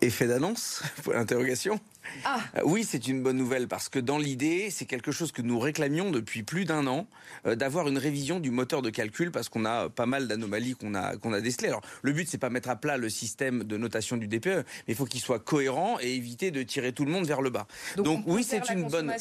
Effet 0.00 0.26
d'annonce? 0.26 0.82
Pour 1.02 1.12
l'interrogation? 1.12 1.78
Ah. 2.24 2.40
Euh, 2.56 2.60
oui, 2.64 2.84
c'est 2.88 3.08
une 3.08 3.22
bonne 3.22 3.36
nouvelle 3.36 3.68
parce 3.68 3.88
que 3.88 3.98
dans 3.98 4.18
l'idée, 4.18 4.68
c'est 4.70 4.84
quelque 4.84 5.12
chose 5.12 5.32
que 5.32 5.42
nous 5.42 5.58
réclamions 5.58 6.10
depuis 6.10 6.42
plus 6.42 6.64
d'un 6.64 6.86
an, 6.86 7.06
euh, 7.46 7.54
d'avoir 7.54 7.88
une 7.88 7.98
révision 7.98 8.40
du 8.40 8.50
moteur 8.50 8.82
de 8.82 8.90
calcul 8.90 9.30
parce 9.30 9.48
qu'on 9.48 9.64
a 9.64 9.88
pas 9.88 10.06
mal 10.06 10.28
d'anomalies 10.28 10.74
qu'on 10.74 10.94
a 10.94 11.16
qu'on 11.16 11.32
a 11.32 11.40
décelées. 11.40 11.68
Alors, 11.68 11.82
le 12.02 12.12
but 12.12 12.28
c'est 12.28 12.38
pas 12.38 12.50
mettre 12.50 12.68
à 12.68 12.76
plat 12.76 12.96
le 12.96 13.08
système 13.08 13.64
de 13.64 13.76
notation 13.76 14.16
du 14.16 14.28
DPE, 14.28 14.46
mais 14.46 14.64
il 14.88 14.94
faut 14.94 15.04
qu'il 15.04 15.20
soit 15.20 15.38
cohérent 15.38 15.98
et 16.00 16.14
éviter 16.14 16.50
de 16.50 16.62
tirer 16.62 16.92
tout 16.92 17.04
le 17.04 17.10
monde 17.10 17.26
vers 17.26 17.42
le 17.42 17.50
bas. 17.50 17.66
Donc, 17.96 18.24
oui, 18.26 18.44
c'est 18.44 18.68
une 18.70 18.88
bonne. 18.88 19.12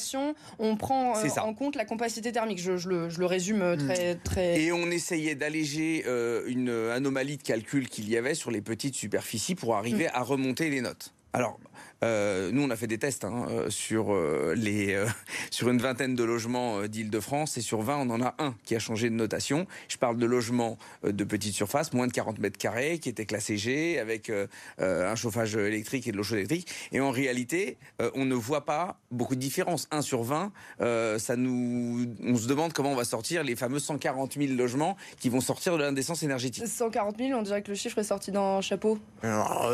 On 0.59 0.75
prend 0.75 1.17
euh, 1.17 1.27
en 1.41 1.53
compte 1.53 1.75
la 1.75 1.85
capacité 1.85 2.31
thermique. 2.31 2.59
Je, 2.59 2.87
le, 2.87 3.25
résume 3.25 3.73
hmm. 3.73 3.77
très 3.77 4.15
très. 4.15 4.61
Et 4.61 4.71
on 4.71 4.89
essayait 4.89 5.35
d'alléger 5.35 6.05
une 6.47 6.69
anomalie 6.69 7.37
de 7.37 7.43
calcul 7.43 7.89
qu'il 7.89 8.09
y 8.09 8.17
avait 8.17 8.35
sur 8.35 8.51
les 8.51 8.61
petites 8.61 8.95
superficies 8.95 9.55
pour 9.55 9.75
arriver 9.75 10.05
hmm. 10.05 10.11
à 10.13 10.23
remonter 10.23 10.69
les 10.69 10.81
notes. 10.81 11.13
Alors, 11.33 11.59
Euh, 12.03 12.51
nous, 12.51 12.61
on 12.61 12.69
a 12.69 12.75
fait 12.75 12.87
des 12.87 12.97
tests 12.97 13.25
hein, 13.25 13.47
euh, 13.49 13.69
sur, 13.69 14.13
euh, 14.13 14.53
les, 14.55 15.03
sur 15.51 15.69
une 15.69 15.79
vingtaine 15.79 16.15
de 16.15 16.23
logements 16.23 16.83
d'Île-de-France 16.83 17.57
et 17.57 17.61
sur 17.61 17.81
20, 17.81 17.97
on 17.97 18.09
en 18.09 18.21
a 18.21 18.35
un 18.39 18.55
qui 18.63 18.75
a 18.75 18.79
changé 18.79 19.09
de 19.09 19.15
notation. 19.15 19.67
Je 19.87 19.97
parle 19.97 20.17
de 20.17 20.25
logements 20.25 20.77
de 21.03 21.23
petite 21.23 21.53
surface, 21.53 21.93
moins 21.93 22.07
de 22.07 22.11
40 22.11 22.39
mètres 22.39 22.57
carrés, 22.57 22.99
qui 22.99 23.09
étaient 23.09 23.25
classés 23.25 23.57
G, 23.57 23.99
avec 23.99 24.31
un 24.79 25.15
chauffage 25.15 25.55
électrique 25.55 26.07
et 26.07 26.11
de 26.11 26.17
l'eau 26.17 26.23
chaude 26.23 26.37
électrique. 26.39 26.67
Et 26.91 26.99
en 26.99 27.11
réalité, 27.11 27.77
on 28.15 28.25
ne 28.25 28.35
voit 28.35 28.65
pas 28.65 28.99
beaucoup 29.11 29.35
de 29.35 29.39
différence. 29.39 29.87
1 29.91 30.01
sur 30.01 30.23
20, 30.23 30.51
ça 30.79 31.35
nous, 31.35 32.07
on 32.23 32.35
se 32.35 32.47
demande 32.47 32.73
comment 32.73 32.91
on 32.91 32.95
va 32.95 33.05
sortir 33.05 33.43
les 33.43 33.55
fameux 33.55 33.79
140 33.79 34.33
000 34.33 34.53
logements 34.53 34.97
qui 35.19 35.29
vont 35.29 35.41
sortir 35.41 35.77
de 35.77 35.83
l'indécence 35.83 36.23
énergétique. 36.23 36.67
140 36.67 37.17
000, 37.17 37.39
on 37.39 37.41
dirait 37.41 37.61
que 37.61 37.69
le 37.69 37.75
chiffre 37.75 37.97
est 37.99 38.03
sorti 38.03 38.31
d'un 38.31 38.61
chapeau. 38.61 38.99
Alors, 39.23 39.71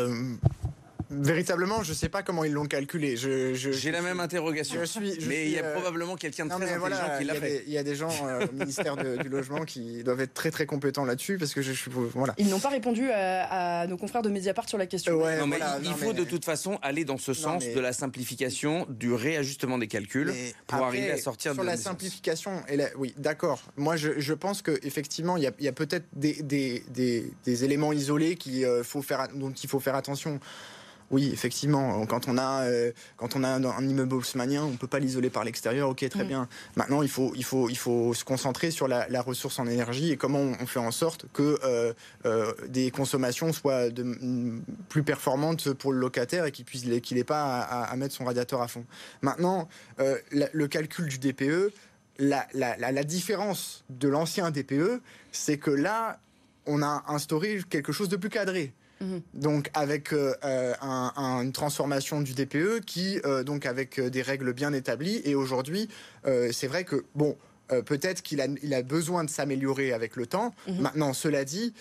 Véritablement, 1.10 1.82
je 1.82 1.90
ne 1.90 1.94
sais 1.94 2.08
pas 2.08 2.22
comment 2.22 2.44
ils 2.44 2.52
l'ont 2.52 2.66
calculé. 2.66 3.16
J'ai 3.16 3.90
la 3.90 4.02
même 4.02 4.20
interrogation. 4.20 4.80
Je 4.80 4.84
suis, 4.84 5.18
mais 5.28 5.46
il 5.46 5.52
y 5.52 5.58
a 5.58 5.64
euh, 5.64 5.74
probablement 5.74 6.16
quelqu'un 6.16 6.46
de 6.46 6.50
très 6.50 6.72
intelligent 6.72 7.18
qui 7.18 7.24
l'a 7.24 7.34
fait. 7.34 7.64
Il 7.66 7.72
y 7.72 7.78
a 7.78 7.82
des 7.82 7.94
gens 7.94 8.10
euh, 8.26 8.46
au 8.46 8.52
ministère 8.52 8.96
du 8.96 9.28
Logement 9.28 9.64
qui 9.64 10.02
doivent 10.02 10.20
être 10.20 10.34
très 10.34 10.50
très 10.50 10.66
compétents 10.66 11.04
là-dessus 11.04 11.38
parce 11.38 11.54
que 11.54 11.62
je 11.62 11.72
suis 11.72 11.90
voilà. 11.90 12.34
Ils 12.38 12.48
n'ont 12.48 12.60
pas 12.60 12.70
répondu 12.70 13.10
à, 13.12 13.86
nos 13.86 13.96
confrères 13.96 14.22
de 14.22 14.30
Mediapart 14.30 14.68
sur 14.68 14.78
la 14.78 14.86
question. 14.86 15.20
il 15.82 15.94
faut 15.94 16.12
de 16.12 16.24
toute 16.24 16.44
façon 16.44 16.78
aller 16.82 17.04
dans 17.04 17.18
ce 17.18 17.32
sens 17.32 17.64
de 17.64 17.80
la 17.80 17.92
simplification, 17.92 18.86
du 18.88 19.12
réajustement 19.12 19.78
des 19.78 19.88
calculs 19.88 20.32
pour 20.66 20.82
arriver 20.82 21.10
à 21.10 21.18
sortir 21.18 21.52
sur 21.52 21.62
de 21.62 21.66
la 21.66 21.76
simplification. 21.76 22.62
Et 22.68 22.78
oui, 22.96 23.14
d'accord. 23.16 23.62
Moi, 23.76 23.96
je, 23.96 24.32
pense 24.34 24.62
que 24.62 24.78
effectivement, 24.82 25.36
il 25.36 25.44
y 25.58 25.68
a, 25.68 25.72
peut-être 25.72 26.06
des, 26.12 26.42
des, 26.42 27.64
éléments 27.64 27.92
isolés 27.92 28.36
qui 28.36 28.64
euh, 28.64 28.82
faut 28.82 29.02
faire, 29.02 29.28
dont 29.34 29.52
il 29.52 29.68
faut 29.68 29.80
faire 29.80 29.94
attention. 29.94 30.40
Oui, 31.14 31.30
effectivement. 31.32 32.04
Quand 32.06 32.26
on 32.26 32.36
a, 32.38 32.64
euh, 32.64 32.90
quand 33.16 33.36
on 33.36 33.44
a 33.44 33.48
un, 33.48 33.88
immeuble 33.88 34.16
haussmanien, 34.16 34.64
on 34.64 34.70
ne 34.70 34.76
peut 34.76 34.88
pas 34.88 34.98
l'isoler 34.98 35.30
par 35.30 35.44
l'extérieur. 35.44 35.88
Ok, 35.90 36.04
très 36.08 36.24
mm. 36.24 36.26
bien. 36.26 36.48
Maintenant, 36.74 37.02
il 37.02 37.08
faut, 37.08 37.32
il, 37.36 37.44
faut, 37.44 37.68
il 37.68 37.76
faut 37.76 38.14
se 38.14 38.24
concentrer 38.24 38.72
sur 38.72 38.88
la, 38.88 39.06
ressource 39.22 39.60
en 39.60 39.68
énergie 39.68 40.10
et 40.10 40.16
comment 40.16 40.40
on, 40.40 40.66
fait 40.66 40.80
en 40.80 40.90
sorte 40.90 41.26
que 41.32 41.60
euh, 41.62 41.92
euh, 42.26 42.52
des 42.66 42.90
consommations 42.90 43.52
soient 43.52 43.90
de, 43.90 44.04
plus 44.88 45.04
performantes 45.04 45.72
pour 45.72 45.92
le 45.92 46.00
locataire 46.00 46.46
et 46.46 46.50
qu'il 46.50 46.90
n'ait 46.90 47.24
pas 47.24 47.60
à, 47.60 47.94
mettre 47.94 48.16
son 48.16 48.24
radiateur 48.24 48.60
à 48.60 48.66
fond. 48.66 48.84
Maintenant, 49.22 49.68
le 50.32 50.66
calcul 50.66 51.06
du 51.06 51.18
DPE, 51.18 51.72
la, 52.18 52.48
la 52.52 53.04
différence 53.04 53.84
de 53.88 54.08
l'ancien 54.08 54.50
DPE, 54.50 55.00
c'est 55.30 55.58
que 55.58 55.70
là, 55.70 56.18
on 56.66 56.82
a 56.82 57.04
instauré 57.06 57.60
quelque 57.70 57.92
chose 57.92 58.08
de 58.08 58.16
plus 58.16 58.30
cadré. 58.30 58.72
Mhm. 59.00 59.22
Donc 59.34 59.70
avec 59.74 60.12
euh, 60.12 60.34
euh, 60.44 60.74
une 60.80 61.52
transformation 61.52 62.20
du 62.20 62.34
DPE 62.34 62.80
qui, 62.84 63.20
euh, 63.24 63.42
donc 63.42 63.66
avec 63.66 64.00
des 64.00 64.22
règles 64.22 64.52
bien 64.52 64.72
établies. 64.72 65.20
Et 65.24 65.34
aujourd'hui, 65.34 65.88
c'est 66.52 66.66
vrai 66.66 66.84
que, 66.84 67.04
bon, 67.14 67.36
peut-être 67.86 68.22
qu'il 68.22 68.40
a, 68.40 68.46
il 68.62 68.74
a 68.74 68.82
besoin 68.82 69.24
de 69.24 69.30
s'améliorer 69.30 69.92
avec 69.92 70.16
le 70.16 70.26
temps. 70.26 70.54
Mhm. 70.68 70.80
Maintenant, 70.80 71.12
cela 71.12 71.44
dit, 71.44 71.74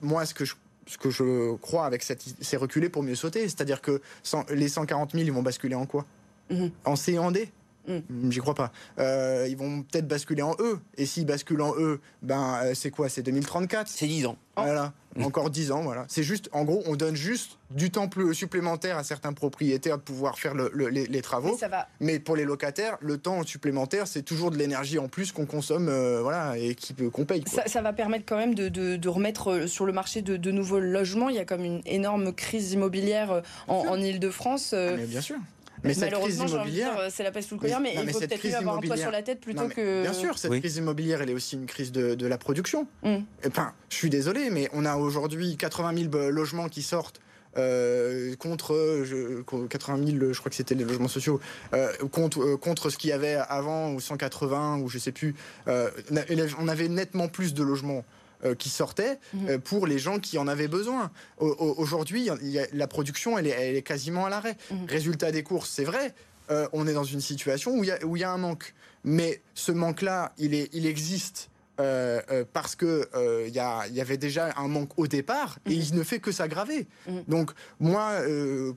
moi, 0.00 0.24
ce 0.26 0.34
que 0.34 0.44
je 0.44 0.54
ce 0.86 0.98
que 0.98 1.10
je 1.10 1.54
crois 1.58 1.86
avec 1.86 2.02
cette, 2.02 2.24
c'est 2.40 2.56
reculer 2.56 2.88
pour 2.88 3.04
mieux 3.04 3.14
sauter. 3.14 3.42
C'est-à-dire 3.42 3.80
que 3.80 4.02
les 4.50 4.68
140 4.68 5.12
000, 5.12 5.22
ils 5.22 5.32
vont 5.32 5.42
basculer 5.42 5.76
en 5.76 5.86
quoi? 5.86 6.04
Mhm. 6.50 6.70
En 6.84 6.96
C 6.96 7.12
et 7.12 7.18
en 7.18 7.30
D? 7.30 7.50
Mm. 7.88 8.30
J'y 8.30 8.38
crois 8.38 8.54
pas. 8.54 8.72
Euh, 8.98 9.46
ils 9.48 9.56
vont 9.56 9.82
peut-être 9.82 10.06
basculer 10.06 10.42
en 10.42 10.54
E. 10.58 10.78
Et 10.96 11.06
s'ils 11.06 11.26
basculent 11.26 11.62
en 11.62 11.74
E, 11.76 12.00
ben 12.22 12.60
euh, 12.64 12.74
c'est 12.74 12.90
quoi? 12.90 13.08
C'est 13.08 13.22
2034 13.22 13.88
C'est 13.88 14.06
10 14.06 14.26
ans. 14.26 14.36
Voilà. 14.56 14.92
Encore 15.22 15.50
10 15.50 15.72
ans, 15.72 15.82
voilà. 15.82 16.04
C'est 16.08 16.22
juste, 16.22 16.48
en 16.52 16.64
gros, 16.64 16.82
on 16.86 16.96
donne 16.96 17.16
juste 17.16 17.58
du 17.70 17.90
temps 17.90 18.08
plus 18.08 18.34
supplémentaire 18.34 18.98
à 18.98 19.04
certains 19.04 19.32
propriétaires 19.32 19.98
de 19.98 20.02
pouvoir 20.02 20.38
faire 20.38 20.54
les, 20.54 21.22
travaux. 21.22 21.58
Mais, 22.00 22.18
pour 22.18 22.36
les 22.36 22.44
locataires, 22.44 22.96
le 23.00 23.18
temps 23.18 23.42
supplémentaire, 23.44 24.06
c'est 24.06 24.22
toujours 24.22 24.50
de 24.50 24.56
l'énergie 24.56 24.98
en 24.98 25.08
plus 25.08 25.32
qu'on 25.32 25.46
consomme, 25.46 25.88
euh, 25.88 26.20
voilà, 26.22 26.56
et 26.58 26.76
qu'on 27.12 27.24
paye. 27.24 27.44
Ça, 27.66 27.82
va 27.82 27.92
permettre 27.92 28.24
quand 28.26 28.36
même 28.36 28.54
de, 28.54 29.08
remettre 29.08 29.66
sur 29.66 29.84
le 29.84 29.92
marché 29.92 30.22
de, 30.22 30.50
nouveaux 30.50 30.80
logements. 30.80 31.28
Il 31.28 31.36
y 31.36 31.40
a 31.40 31.44
comme 31.44 31.64
une 31.64 31.82
énorme 31.86 32.32
crise 32.32 32.72
immobilière 32.72 33.42
en, 33.68 33.86
en 33.88 33.96
Ile-de-France. 33.96 34.74
Ah, 34.74 34.96
mais 34.96 35.06
bien 35.06 35.20
sûr. 35.20 35.36
Mais 35.84 35.94
cette 35.94 36.12
crise 36.12 36.38
immobilière, 36.38 37.08
c'est 37.10 37.22
la 37.22 37.30
peste 37.30 37.48
sous 37.48 37.56
le 37.56 37.60
collier, 37.60 37.76
mais, 37.80 37.94
il 37.94 38.10
faut 38.10 38.20
peut-être 38.20 38.46
mieux 38.46 38.54
avoir 38.54 38.76
un 38.76 38.80
toit 38.80 38.96
sur 38.96 39.10
la 39.10 39.22
tête 39.22 39.40
plutôt 39.40 39.68
que. 39.68 40.02
Bien 40.02 40.12
sûr, 40.12 40.38
cette 40.38 40.58
crise 40.58 40.76
immobilière, 40.76 41.22
elle 41.22 41.30
est 41.30 41.34
aussi 41.34 41.56
une 41.56 41.66
crise 41.66 41.92
de, 41.92 42.26
la 42.26 42.38
production. 42.38 42.86
Mm. 43.02 43.16
Enfin, 43.46 43.72
je 43.90 43.96
suis 43.96 44.10
désolé, 44.10 44.48
mais 44.50 44.68
on 44.72 44.84
a 44.84 44.96
aujourd'hui 44.96 45.56
80 45.56 46.08
000 46.10 46.30
logements 46.30 46.68
qui 46.68 46.82
sortent. 46.82 47.20
Euh, 47.58 48.34
contre 48.36 49.02
je, 49.04 49.42
80 49.42 50.06
000, 50.06 50.32
je 50.32 50.38
crois 50.38 50.48
que 50.48 50.56
c'était 50.56 50.74
les 50.74 50.84
logements 50.84 51.08
sociaux, 51.08 51.38
euh, 51.74 51.92
contre, 52.10 52.42
euh, 52.42 52.56
contre 52.56 52.88
ce 52.88 52.96
qu'il 52.96 53.10
y 53.10 53.12
avait 53.12 53.34
avant, 53.34 53.92
ou 53.92 54.00
180, 54.00 54.78
ou 54.78 54.88
je 54.88 54.98
sais 54.98 55.12
plus. 55.12 55.34
on 55.66 56.68
avait 56.68 56.88
nettement 56.88 57.28
plus 57.28 57.52
de 57.52 57.62
logements 57.62 57.98
euh, 57.98 58.21
qui 58.58 58.68
sortaient 58.68 59.18
mhm. 59.34 59.48
euh, 59.48 59.58
pour 59.58 59.86
les 59.86 59.98
gens 59.98 60.18
qui 60.18 60.38
en 60.38 60.48
avaient 60.48 60.68
besoin. 60.68 61.10
Aujourd'hui, 61.38 62.28
la 62.72 62.86
production, 62.86 63.38
elle 63.38 63.46
est, 63.46 63.82
quasiment 63.82 64.26
à 64.26 64.30
l'arrêt. 64.30 64.56
Mhm. 64.70 64.86
Résultat 64.88 65.32
des 65.32 65.42
courses, 65.42 65.70
c'est 65.70 65.84
vrai, 65.84 66.14
euh, 66.50 66.68
on 66.72 66.86
est 66.86 66.94
dans 66.94 67.04
une 67.04 67.20
situation 67.20 67.72
où 67.72 67.84
il 67.84 68.18
y, 68.18 68.24
a 68.24 68.30
un 68.30 68.38
manque. 68.38 68.74
Mais 69.04 69.40
ce 69.54 69.72
manque-là, 69.72 70.32
il, 70.38 70.54
il 70.72 70.86
existe 70.86 71.50
euh, 71.82 72.20
euh, 72.30 72.44
parce 72.52 72.76
que 72.76 73.08
il 73.14 73.18
euh, 73.18 73.48
y, 73.48 74.00
avait 74.00 74.16
déjà 74.16 74.50
un 74.56 74.68
manque 74.68 74.90
au 74.96 75.06
départ 75.06 75.58
et 75.66 75.70
mhm. 75.70 75.82
il 75.82 75.94
ne 75.96 76.02
fait 76.02 76.20
que 76.20 76.30
s'aggraver. 76.30 76.86
Mhm. 77.08 77.24
Donc 77.28 77.50
moi, 77.80 78.12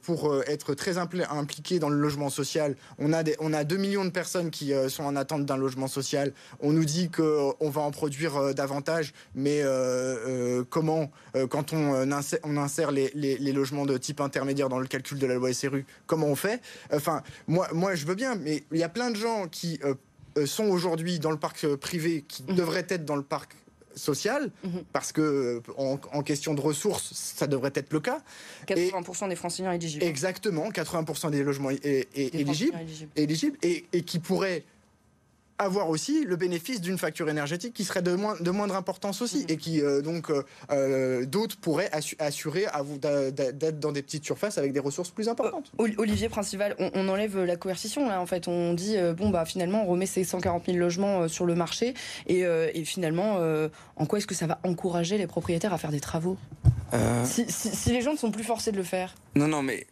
pour 0.01 0.41
être 0.47 0.73
très 0.73 0.97
impliqué 0.97 1.79
dans 1.79 1.89
le 1.89 1.97
logement 1.97 2.29
social, 2.29 2.75
on 2.97 3.13
a, 3.13 3.23
des, 3.23 3.35
on 3.39 3.53
a 3.53 3.63
2 3.63 3.77
millions 3.77 4.05
de 4.05 4.09
personnes 4.09 4.49
qui 4.49 4.73
sont 4.89 5.03
en 5.03 5.15
attente 5.15 5.45
d'un 5.45 5.57
logement 5.57 5.87
social. 5.87 6.33
On 6.59 6.71
nous 6.71 6.85
dit 6.85 7.09
qu'on 7.09 7.69
va 7.69 7.81
en 7.81 7.91
produire 7.91 8.53
davantage, 8.53 9.13
mais 9.35 9.63
comment, 10.69 11.11
quand 11.49 11.73
on 11.73 12.11
insère, 12.11 12.39
on 12.43 12.57
insère 12.57 12.91
les, 12.91 13.11
les, 13.15 13.53
logements 13.53 13.85
de 13.85 13.97
type 13.97 14.21
intermédiaire 14.21 14.69
dans 14.69 14.79
le 14.79 14.87
calcul 14.87 15.19
de 15.19 15.27
la 15.27 15.35
loi 15.35 15.53
SRU, 15.53 15.85
comment 16.07 16.27
on 16.27 16.35
fait? 16.35 16.61
Enfin, 16.91 17.21
moi, 17.47 17.67
moi, 17.73 17.95
je 17.95 18.05
veux 18.05 18.15
bien, 18.15 18.35
mais 18.35 18.63
il 18.71 18.79
y 18.79 18.83
a 18.83 18.89
plein 18.89 19.11
de 19.11 19.15
gens 19.15 19.47
qui 19.47 19.79
sont 20.45 20.65
aujourd'hui 20.65 21.19
dans 21.19 21.31
le 21.31 21.37
parc 21.37 21.63
euh, 21.63 21.77
privé 21.77 22.23
qui 22.27 22.43
mhm. 22.43 22.55
devraient 22.55 22.87
être 22.89 23.05
dans 23.05 23.15
le 23.15 23.23
parc 23.23 23.53
social, 23.95 24.51
mhm. 24.63 24.83
parce 24.91 25.11
que 25.13 25.21
euh, 25.21 25.61
en, 25.77 26.21
question 26.21 26.53
de 26.53 26.61
ressources, 26.61 27.13
ça 27.13 27.47
devrait 27.47 27.71
être 27.75 27.93
le 27.93 28.01
cas. 28.01 28.19
80% 28.67 29.29
des 29.29 29.35
franciliens 29.35 29.71
éligibles. 29.71 30.03
Exactement, 30.03 30.69
80% 30.69 31.31
des 31.31 31.43
logements 31.43 31.69
éligibles, 32.13 32.77
éligibles, 33.15 33.57
et, 33.63 33.85
et, 33.93 34.01
qui 34.01 34.19
pourraient 34.19 34.65
avoir 35.57 35.89
aussi 35.89 36.25
le 36.25 36.35
bénéfice 36.35 36.81
d'une 36.81 36.97
facture 36.97 37.29
énergétique 37.29 37.73
qui 37.73 37.85
serait 37.85 38.01
de, 38.01 38.15
de 38.43 38.51
moindre 38.51 38.75
importance 38.75 39.21
aussi 39.21 39.43
mm. 39.43 39.49
et 39.49 39.57
qui 39.57 39.81
euh, 39.81 40.01
donc 40.01 40.29
euh, 40.29 40.43
euh, 40.71 41.25
d'autres 41.25 41.57
pourraient 41.57 41.89
assurer 42.19 42.65
à 42.65 42.81
vous 42.81 42.97
d'être 42.97 43.79
dans 43.79 43.91
des 43.91 44.01
petites 44.01 44.25
surfaces 44.25 44.57
avec 44.57 44.73
des 44.73 44.79
ressources 44.79 45.09
plus 45.09 45.29
importantes. 45.29 45.71
Olivier 45.77 46.29
Principal, 46.29 46.75
on, 46.79 47.07
enlève 47.07 47.43
la 47.43 47.55
coercition 47.55 48.07
là 48.07 48.19
en 48.19 48.25
fait, 48.25 48.47
on 48.47 48.73
dit 48.73 48.97
bon 49.17 49.29
bah 49.29 49.45
finalement 49.45 49.83
on 49.83 49.87
remet 49.87 50.05
ces 50.05 50.23
140 50.23 50.65
000 50.65 50.77
logements 50.77 51.27
sur 51.27 51.45
le 51.45 51.55
marché 51.55 51.93
et, 52.27 52.41
et 52.41 52.85
finalement 52.85 53.39
en 53.95 54.05
quoi 54.05 54.19
est-ce 54.19 54.27
que 54.27 54.35
ça 54.35 54.47
va 54.47 54.59
encourager 54.63 55.17
les 55.17 55.27
propriétaires 55.27 55.73
à 55.73 55.77
faire 55.77 55.91
des 55.91 55.99
travaux 55.99 56.37
si, 57.25 57.45
si 57.49 57.91
les 57.91 58.01
gens 58.01 58.13
ne 58.13 58.17
sont 58.17 58.31
plus 58.31 58.43
forcés 58.43 58.71
de 58.71 58.77
le 58.77 58.83
faire? 58.83 59.15
Non 59.35 59.47
non 59.47 59.61
mais 59.61 59.87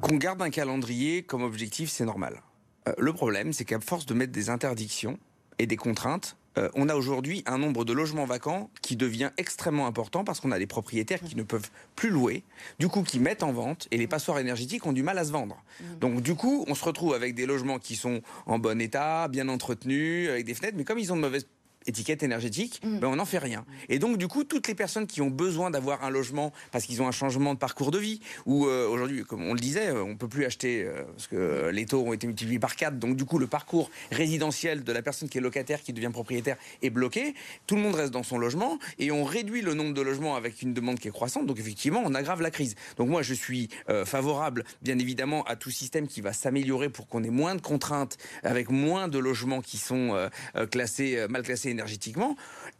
qu'on 0.00 0.16
garde 0.16 0.42
un 0.42 0.50
calendrier 0.50 1.22
comme 1.22 1.42
objectif 1.42 1.90
c'est 1.90 2.04
normal. 2.04 2.40
Euh, 2.88 2.92
le 2.98 3.12
problème, 3.12 3.52
c'est 3.52 3.64
qu'à 3.64 3.80
force 3.80 4.06
de 4.06 4.14
mettre 4.14 4.32
des 4.32 4.50
interdictions 4.50 5.18
et 5.58 5.66
des 5.66 5.76
contraintes, 5.76 6.36
euh, 6.58 6.68
on 6.74 6.88
a 6.88 6.96
aujourd'hui 6.96 7.44
un 7.46 7.58
nombre 7.58 7.84
de 7.84 7.92
logements 7.92 8.24
vacants 8.24 8.70
qui 8.82 8.96
devient 8.96 9.30
extrêmement 9.36 9.86
important 9.86 10.24
parce 10.24 10.40
qu'on 10.40 10.50
a 10.50 10.58
des 10.58 10.66
propriétaires 10.66 11.20
qui 11.20 11.36
ne 11.36 11.44
peuvent 11.44 11.70
plus 11.94 12.10
louer, 12.10 12.42
du 12.80 12.88
coup 12.88 13.02
qui 13.02 13.20
mettent 13.20 13.44
en 13.44 13.52
vente 13.52 13.86
et 13.92 13.96
les 13.96 14.08
passoires 14.08 14.40
énergétiques 14.40 14.84
ont 14.84 14.92
du 14.92 15.04
mal 15.04 15.16
à 15.18 15.24
se 15.24 15.30
vendre. 15.30 15.62
Mmh. 15.80 15.84
Donc 16.00 16.22
du 16.22 16.34
coup, 16.34 16.64
on 16.66 16.74
se 16.74 16.84
retrouve 16.84 17.14
avec 17.14 17.36
des 17.36 17.46
logements 17.46 17.78
qui 17.78 17.94
sont 17.94 18.20
en 18.46 18.58
bon 18.58 18.80
état, 18.80 19.28
bien 19.28 19.48
entretenus, 19.48 20.28
avec 20.28 20.44
des 20.44 20.54
fenêtres, 20.54 20.76
mais 20.76 20.84
comme 20.84 20.98
ils 20.98 21.12
ont 21.12 21.16
de 21.16 21.20
mauvaises 21.20 21.46
étiquette 21.90 22.22
énergétique, 22.22 22.80
mm. 22.82 22.98
ben 23.00 23.08
on 23.08 23.16
n'en 23.16 23.24
fait 23.24 23.38
rien. 23.38 23.64
Et 23.88 23.98
donc 23.98 24.16
du 24.16 24.28
coup, 24.28 24.44
toutes 24.44 24.68
les 24.68 24.74
personnes 24.74 25.06
qui 25.06 25.20
ont 25.20 25.30
besoin 25.30 25.70
d'avoir 25.70 26.02
un 26.04 26.10
logement 26.10 26.52
parce 26.72 26.86
qu'ils 26.86 27.02
ont 27.02 27.08
un 27.08 27.12
changement 27.12 27.52
de 27.52 27.58
parcours 27.58 27.90
de 27.90 27.98
vie, 27.98 28.20
ou 28.46 28.66
euh, 28.66 28.88
aujourd'hui, 28.88 29.24
comme 29.24 29.42
on 29.42 29.52
le 29.52 29.60
disait, 29.60 29.88
euh, 29.88 30.02
on 30.02 30.16
peut 30.16 30.28
plus 30.28 30.44
acheter 30.44 30.84
euh, 30.84 31.04
parce 31.16 31.26
que 31.26 31.70
les 31.70 31.86
taux 31.86 32.02
ont 32.06 32.12
été 32.12 32.26
multipliés 32.26 32.58
par 32.58 32.76
4, 32.76 32.98
donc 32.98 33.16
du 33.16 33.24
coup 33.24 33.38
le 33.38 33.46
parcours 33.46 33.90
résidentiel 34.10 34.84
de 34.84 34.92
la 34.92 35.02
personne 35.02 35.28
qui 35.28 35.38
est 35.38 35.40
locataire, 35.40 35.82
qui 35.82 35.92
devient 35.92 36.10
propriétaire, 36.12 36.56
est 36.82 36.90
bloqué. 36.90 37.34
Tout 37.66 37.76
le 37.76 37.82
monde 37.82 37.94
reste 37.94 38.12
dans 38.12 38.22
son 38.22 38.38
logement 38.38 38.78
et 38.98 39.10
on 39.10 39.24
réduit 39.24 39.62
le 39.62 39.74
nombre 39.74 39.94
de 39.94 40.00
logements 40.00 40.36
avec 40.36 40.62
une 40.62 40.72
demande 40.72 40.98
qui 40.98 41.08
est 41.08 41.12
croissante. 41.12 41.46
Donc 41.46 41.58
effectivement, 41.58 42.02
on 42.04 42.14
aggrave 42.14 42.40
la 42.40 42.50
crise. 42.50 42.76
Donc 42.96 43.08
moi, 43.08 43.22
je 43.22 43.34
suis 43.34 43.68
favorable, 44.04 44.64
bien 44.82 44.98
évidemment, 44.98 45.42
à 45.44 45.56
tout 45.56 45.70
système 45.70 46.06
qui 46.06 46.20
va 46.20 46.32
s'améliorer 46.32 46.88
pour 46.88 47.08
qu'on 47.08 47.24
ait 47.24 47.30
moins 47.30 47.54
de 47.54 47.60
contraintes, 47.60 48.16
avec 48.42 48.70
moins 48.70 49.08
de 49.08 49.18
logements 49.18 49.60
qui 49.60 49.78
sont 49.78 50.30
classés 50.70 51.26
mal 51.28 51.42
classés 51.42 51.70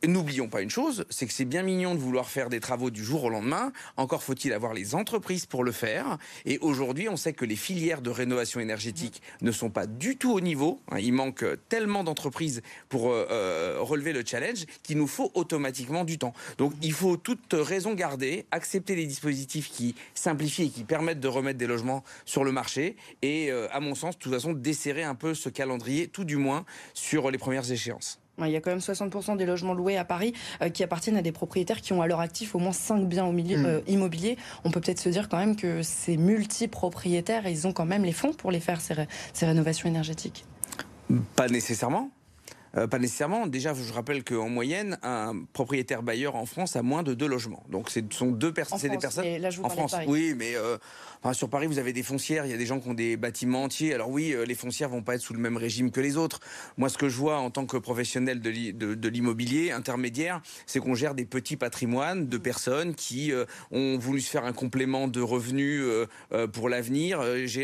N'oublions 0.07 0.49
pas 0.49 0.63
une 0.63 0.71
chose, 0.71 1.05
c'est 1.11 1.27
que 1.27 1.33
c'est 1.33 1.45
bien 1.45 1.63
mignon 1.63 1.95
de 1.95 2.01
vouloir 2.01 2.29
faire 2.29 2.49
des 2.49 2.61
travaux 2.61 2.91
du 2.91 3.05
jour 3.05 3.25
au 3.25 3.31
lendemain. 3.31 3.73
Encore 3.97 4.23
faut-il 4.23 4.53
avoir 4.53 4.73
les 4.73 4.95
entreprises 4.95 5.47
pour 5.47 5.63
le 5.63 5.73
faire. 5.73 6.19
Et 6.47 6.59
aujourd'hui, 6.59 7.09
on 7.09 7.17
sait 7.17 7.33
que 7.33 7.45
les 7.45 7.57
filières 7.57 8.01
de 8.01 8.11
rénovation 8.11 8.61
énergétique 8.61 9.21
ne 9.43 9.53
sont 9.53 9.71
pas 9.71 9.87
du 9.87 10.17
tout 10.17 10.33
au 10.33 10.41
niveau. 10.41 10.81
Hein. 10.91 10.99
Il 11.01 11.13
manque 11.13 11.45
tellement 11.69 12.05
d'entreprises 12.05 12.63
pour 12.89 13.11
euh, 13.11 13.27
euh, 13.31 13.79
relever 13.81 14.13
le 14.13 14.25
challenge 14.25 14.65
qu'il 14.83 14.97
nous 14.97 15.07
faut 15.07 15.31
automatiquement 15.35 16.05
du 16.05 16.19
temps. 16.19 16.33
Donc 16.59 16.73
il 16.83 16.93
faut 16.93 17.17
toute 17.17 17.53
raison 17.53 17.95
garder, 17.95 18.47
accepter 18.51 18.95
les 18.95 19.07
dispositifs 19.07 19.71
qui 19.71 19.95
simplifient 20.15 20.65
et 20.65 20.71
qui 20.71 20.85
permettent 20.85 21.21
de 21.21 21.29
remettre 21.29 21.59
des 21.59 21.67
logements 21.67 22.05
sur 22.25 22.45
le 22.45 22.53
marché 22.53 22.97
et, 23.23 23.51
euh, 23.51 23.69
à 23.73 23.81
mon 23.81 23.95
sens, 23.95 24.17
de 24.17 24.23
toute 24.23 24.33
façon, 24.33 24.53
desserrer 24.53 25.03
un 25.03 25.15
peu 25.15 25.35
ce 25.35 25.49
calendrier, 25.49 26.09
tout 26.09 26.25
du 26.25 26.37
moins 26.37 26.65
sur 26.95 27.31
les 27.31 27.39
premières 27.39 27.71
échéances. 27.71 28.20
Il 28.39 28.51
y 28.51 28.57
a 28.57 28.61
quand 28.61 28.71
même 28.71 28.79
60% 28.79 29.37
des 29.37 29.47
logements 29.47 29.75
loués 29.75 29.97
à 29.97 30.05
Paris 30.05 30.33
euh, 30.63 30.71
qui 30.71 30.83
appartiennent 30.83 31.17
à 31.17 31.23
des 31.23 31.33
propriétaires 31.33 31.81
qui 31.81 31.93
ont 31.93 32.03
à 32.03 32.07
leur 32.07 32.21
actif 32.21 32.55
au 32.55 32.59
moins 32.59 32.73
5 32.73 33.07
biens 33.07 33.27
au 33.27 33.33
milieu, 33.33 33.59
mm. 33.59 33.67
euh, 33.67 33.81
immobiliers. 33.87 34.37
On 34.65 34.71
peut 34.71 34.81
peut-être 34.81 35.01
se 35.01 35.09
dire 35.09 35.29
quand 35.29 35.39
même 35.39 35.57
que 35.57 35.83
ces 35.83 36.17
multipropriétaires, 36.17 37.47
ils 37.47 37.67
ont 37.67 37.73
quand 37.73 37.85
même 37.85 38.05
les 38.05 38.13
fonds 38.13 38.33
pour 38.33 38.51
les 38.51 38.61
faire, 38.61 38.81
ces, 38.81 38.95
ces 39.33 39.47
rénovations 39.47 39.89
énergétiques. 39.89 40.45
Pas 41.37 41.49
nécessairement. 41.49 42.11
Euh, 42.77 42.87
pas 42.87 42.99
nécessairement. 42.99 43.47
Déjà, 43.47 43.75
je 43.75 43.93
rappelle 43.93 44.23
qu'en 44.23 44.49
moyenne, 44.49 44.99
un 45.03 45.43
propriétaire 45.53 46.03
bailleur 46.03 46.37
en 46.37 46.47
France 46.47 46.77
a 46.77 46.83
moins 46.83 47.03
de 47.03 47.15
deux 47.15 47.27
logements. 47.27 47.65
Donc, 47.69 47.91
ce 47.91 48.01
sont 48.11 48.31
deux 48.31 48.53
personnes. 48.53 48.79
C'est 48.79 48.89
des 48.89 48.99
personnes. 48.99 49.27
en 49.63 49.69
France, 49.69 49.97
oui, 50.07 50.35
mais 50.37 50.55
euh, 50.55 50.79
sur 51.33 51.49
Paris, 51.49 51.67
vous 51.67 51.79
avez 51.79 51.93
des 51.93 52.03
foncières. 52.03 52.47
Il 52.47 52.51
y 52.51 52.55
a 52.55 52.57
des 52.57 52.67
gens 52.67 52.79
qui 52.79 52.89
ont 52.89 52.95
des 52.95 53.17
bâtiments 53.17 53.65
entiers. 53.65 53.95
Alors 53.95 54.11
oui, 54.11 54.33
euh, 54.33 54.45
les 54.45 54.55
foncières 54.55 54.89
vont 54.89 55.03
pas 55.03 55.17
être 55.17 55.21
sous 55.21 55.35
le 55.35 55.41
même 55.41 55.57
régime 55.57 55.91
que 55.91 56.01
les 56.01 56.17
autres. 56.17 56.41
Moi, 56.77 56.89
ce 56.89 56.99
que 56.99 57.09
je 57.09 57.17
vois 57.17 57.39
en 57.39 57.51
tant 57.51 57.67
que 57.67 57.77
professionnel 57.77 58.41
de 58.41 59.09
l'immobilier 59.09 59.73
intermédiaire, 59.73 60.41
c'est 60.67 60.79
qu'on 60.79 60.95
gère 60.95 61.15
des 61.15 61.25
petits 61.25 61.57
patrimoines 61.57 62.29
de 62.29 62.39
personnes 62.39 62.95
qui 62.95 63.33
ont 63.71 63.99
voulu 63.99 64.21
se 64.21 64.31
faire 64.31 64.45
un 64.45 64.53
complément 64.53 65.09
de 65.09 65.21
revenus 65.21 65.83
pour 66.53 66.69
l'avenir, 66.69 67.21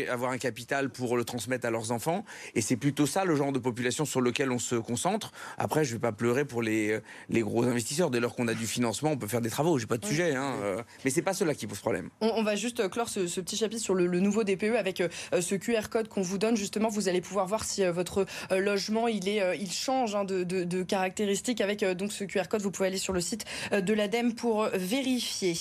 avoir 0.09 0.31
un 0.31 0.37
capital 0.37 0.89
pour 0.89 1.17
le 1.17 1.23
transmettre 1.23 1.65
à 1.65 1.71
leurs 1.71 1.91
enfants. 1.91 2.25
Et 2.55 2.61
c'est 2.61 2.75
plutôt 2.75 3.05
ça 3.05 3.25
le 3.25 3.35
genre 3.35 3.51
de 3.51 3.59
population 3.59 4.05
sur 4.05 4.21
lequel 4.21 4.51
on 4.51 4.59
se 4.59 4.75
concentre 4.75 4.96
centre. 4.97 5.31
Après, 5.57 5.85
je 5.85 5.93
vais 5.93 5.99
pas 5.99 6.11
pleurer 6.11 6.45
pour 6.45 6.61
les, 6.61 6.99
les 7.29 7.41
gros 7.41 7.63
investisseurs. 7.63 8.09
Dès 8.09 8.19
lors 8.19 8.35
qu'on 8.35 8.47
a 8.47 8.53
du 8.53 8.67
financement, 8.67 9.11
on 9.11 9.17
peut 9.17 9.27
faire 9.27 9.41
des 9.41 9.49
travaux. 9.49 9.77
J'ai 9.77 9.87
pas 9.87 9.97
de 9.97 10.05
sujet. 10.05 10.35
Hein, 10.35 10.55
euh. 10.63 10.83
mais 11.03 11.11
c'est 11.11 11.21
pas 11.21 11.33
cela 11.33 11.53
qui 11.53 11.67
pose 11.67 11.79
problème. 11.79 12.09
On, 12.21 12.43
va 12.43 12.55
juste 12.55 12.79
euh, 12.79 12.89
clore 12.89 13.09
ce, 13.09 13.19
petit 13.39 13.57
chapitre 13.57 13.81
sur 13.81 13.93
le, 13.93 14.07
nouveau 14.19 14.43
DPE 14.43 14.75
avec 14.77 15.01
euh, 15.01 15.09
ce 15.41 15.55
QR 15.55 15.89
code 15.89 16.07
qu'on 16.07 16.21
vous 16.21 16.37
donne. 16.37 16.55
Justement, 16.55 16.89
vous 16.89 17.07
allez 17.09 17.21
pouvoir 17.21 17.45
voir 17.47 17.63
si 17.63 17.85
votre 17.85 18.25
logement 18.51 19.07
il 19.07 19.27
est, 19.29 19.57
il 19.59 19.71
change 19.71 20.15
hein, 20.15 20.23
de, 20.23 20.43
de, 20.43 20.83
caractéristiques 20.83 21.61
avec 21.61 21.83
donc 21.83 22.11
ce 22.11 22.23
QR 22.23 22.47
code. 22.49 22.61
Vous 22.61 22.71
pouvez 22.71 22.87
aller 22.87 22.97
sur 22.97 23.13
le 23.13 23.21
site 23.21 23.45
de 23.71 23.93
l'ADEME 23.93 24.33
pour 24.33 24.67
vérifier. 24.73 25.53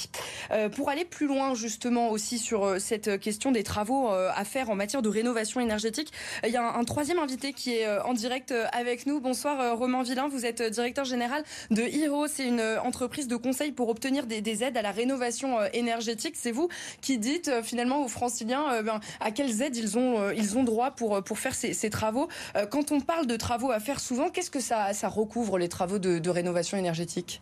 pour 0.74 0.90
aller 0.90 1.04
plus 1.04 1.26
loin 1.26 1.54
justement 1.54 2.10
aussi 2.10 2.38
sur 2.38 2.80
cette 2.80 3.20
question 3.20 3.52
des 3.52 3.62
travaux 3.62 4.08
à 4.08 4.44
faire 4.44 4.70
en 4.70 4.74
matière 4.74 5.02
de 5.02 5.08
rénovation 5.08 5.60
énergétique, 5.60 6.12
il 6.44 6.50
y 6.50 6.56
a 6.56 6.62
un, 6.62 6.80
un 6.80 6.84
troisième 6.84 7.18
invité 7.18 7.52
qui 7.52 7.74
est 7.74 7.88
en 8.00 8.14
direct 8.14 8.54
avec 8.72 9.06
nous 9.06 9.20
bonsoir 9.26 9.60
euh, 9.60 9.74
Romain 9.74 10.04
Villain, 10.04 10.28
vous 10.28 10.46
êtes 10.46 10.60
euh, 10.60 10.70
directeur 10.70 11.04
général 11.04 11.42
de 11.72 11.82
Hero, 11.82 12.28
c'est 12.28 12.46
une 12.46 12.60
euh, 12.60 12.80
entreprise 12.80 13.26
de 13.26 13.34
conseil 13.34 13.72
pour 13.72 13.88
obtenir 13.88 14.24
des, 14.24 14.62
aides 14.62 14.76
à 14.76 14.82
la 14.82 14.92
rénovation 14.92 15.58
énergétique. 15.72 16.34
C'est 16.36 16.52
vous 16.52 16.68
qui 17.00 17.18
dites 17.18 17.50
finalement 17.64 18.04
aux 18.04 18.08
franciliens 18.08 18.82
ben, 18.82 19.00
à 19.18 19.32
quelles 19.32 19.62
aides 19.62 19.76
ils 19.76 19.98
ont, 19.98 20.30
ils 20.30 20.56
ont 20.56 20.62
droit 20.62 20.92
pour, 20.92 21.22
pour 21.24 21.40
faire 21.40 21.54
ces, 21.54 21.90
travaux. 21.90 22.28
Quand 22.70 22.92
on 22.92 23.00
parle 23.00 23.26
de 23.26 23.36
travaux 23.36 23.72
à 23.72 23.80
faire 23.80 23.98
souvent, 23.98 24.30
qu'est-ce 24.30 24.50
que 24.50 24.60
ça, 24.60 24.92
ça 24.92 25.08
recouvre 25.08 25.58
les 25.58 25.68
travaux 25.68 25.98
de 25.98 26.30
rénovation 26.30 26.78
énergétique? 26.78 27.40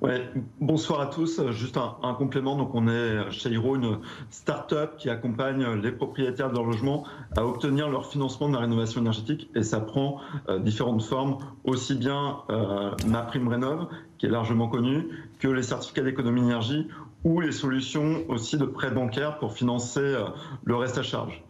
Ouais, 0.00 0.30
bonsoir 0.62 1.02
à 1.02 1.06
tous. 1.06 1.42
Juste 1.50 1.76
un, 1.76 2.14
complément. 2.14 2.56
Donc, 2.56 2.74
on 2.74 2.88
est 2.88 3.30
chez 3.30 3.50
Hiro, 3.50 3.76
une 3.76 3.98
start-up 4.30 4.96
qui 4.96 5.10
accompagne 5.10 5.74
les 5.74 5.92
propriétaires 5.92 6.48
de 6.48 6.54
leur 6.54 6.64
logement 6.64 7.04
à 7.36 7.44
obtenir 7.44 7.90
leur 7.90 8.06
financement 8.06 8.48
de 8.48 8.54
la 8.54 8.60
rénovation 8.60 9.02
énergétique. 9.02 9.50
Et 9.54 9.62
ça 9.62 9.78
prend 9.80 10.18
euh, 10.48 10.58
différentes 10.58 11.02
formes, 11.02 11.36
aussi 11.64 11.94
bien 11.96 12.38
euh, 12.48 12.92
ma 13.08 13.20
prime 13.20 13.48
rénov, 13.48 13.88
qui 14.16 14.24
est 14.24 14.30
largement 14.30 14.68
connue, 14.68 15.06
que 15.38 15.48
les 15.48 15.62
certificats 15.62 16.02
d'économie 16.02 16.40
d'énergie 16.40 16.88
ou 17.24 17.40
les 17.40 17.52
solutions 17.52 18.24
aussi 18.28 18.56
de 18.56 18.64
prêts 18.64 18.90
bancaires 18.90 19.38
pour 19.38 19.52
financer 19.52 20.00
euh, 20.00 20.24
le 20.64 20.76
reste 20.76 20.98
à 20.98 21.02
charge. 21.02 21.42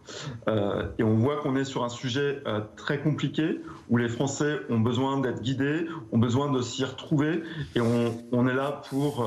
Euh, 0.49 0.89
et 0.99 1.05
on 1.05 1.15
voit 1.15 1.37
qu'on 1.37 1.55
est 1.55 1.65
sur 1.65 1.85
un 1.85 1.89
sujet 1.89 2.43
euh, 2.47 2.61
très 2.77 3.01
compliqué 3.01 3.61
où 3.89 3.97
les 3.97 4.09
Français 4.09 4.59
ont 4.69 4.81
besoin 4.81 5.21
d'être 5.21 5.43
guidés, 5.43 5.87
ont 6.11 6.19
besoin 6.19 6.51
de 6.51 6.61
s'y 6.61 6.85
retrouver 6.85 7.43
et 7.77 7.81
on, 7.81 8.13
on, 8.33 8.49
est 8.49 8.55
là 8.55 8.83
pour, 8.89 9.27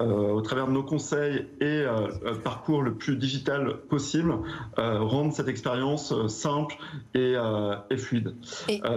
au 0.00 0.40
travers 0.40 0.66
de 0.66 0.72
nos 0.72 0.82
conseils 0.82 1.46
et 1.60 1.84
parcours 2.42 2.82
le 2.82 2.94
plus 2.94 3.16
digital 3.16 3.76
possible, 3.88 4.34
rendre 4.76 5.34
cette 5.34 5.48
expérience 5.48 6.26
simple 6.28 6.76
et, 7.14 7.34
et 7.90 7.96
fluide. 7.98 8.34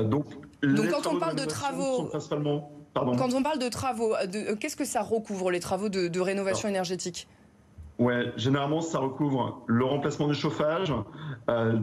donc, 0.06 0.28
donc 0.64 0.90
quand 0.90 1.14
on 1.14 1.20
parle 1.20 1.36
de 1.36 1.46
travaux... 1.46 2.06
Principalement 2.06 2.81
quand 2.94 3.34
on 3.34 3.44
parle 3.44 3.60
de 3.60 3.70
travaux, 3.70 4.14
euh, 4.16 4.56
qu'est-ce 4.60 4.76
que 4.76 4.86
ça 4.86 5.02
recouvre, 5.02 5.52
les 5.52 5.60
travaux 5.60 5.90
de, 5.90 6.20
rénovation 6.20 6.68
énergétique? 6.68 7.28
Ouais, 8.00 8.32
généralement 8.36 8.82
ça 8.82 8.98
recouvre 8.98 9.62
le 9.68 9.86
remplacement 9.86 10.28
du 10.28 10.34
chauffage, 10.34 10.92
euh, 11.50 11.78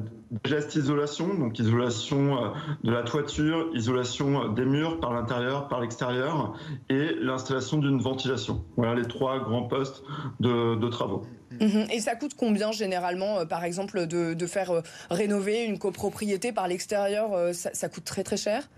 gestes 0.44 0.75
isolation, 0.75 1.33
donc 1.35 1.59
isolation 1.61 2.44
euh, 2.44 2.49
de 2.83 2.90
la 2.90 3.05
toiture, 3.05 3.71
isolation 3.73 4.49
des 4.49 4.64
murs 4.64 4.99
par 4.99 5.12
l'intérieur, 5.12 5.68
par 5.68 5.81
l'extérieur, 5.81 6.59
et 6.88 7.14
l'installation 7.21 7.79
d'une 7.79 8.01
ventilation. 8.01 8.64
Voilà 8.77 8.97
les 8.97 9.07
trois 9.07 9.38
grands 9.38 9.62
postes 9.68 10.03
de, 10.40 10.88
travaux. 10.88 11.23
Mhm. 11.61 11.87
Et 11.92 12.01
ça 12.01 12.16
coûte 12.16 12.35
combien 12.37 12.73
généralement, 12.73 13.47
par 13.47 13.62
exemple, 13.62 14.07
de, 14.09 14.47
faire 14.47 14.83
rénover 15.11 15.64
une 15.64 15.79
copropriété 15.79 16.53
par 16.53 16.66
l'extérieur? 16.66 17.31
Ça 17.53 17.88
coûte 17.88 18.05
très 18.05 18.25
très 18.25 18.37
cher? 18.37 18.68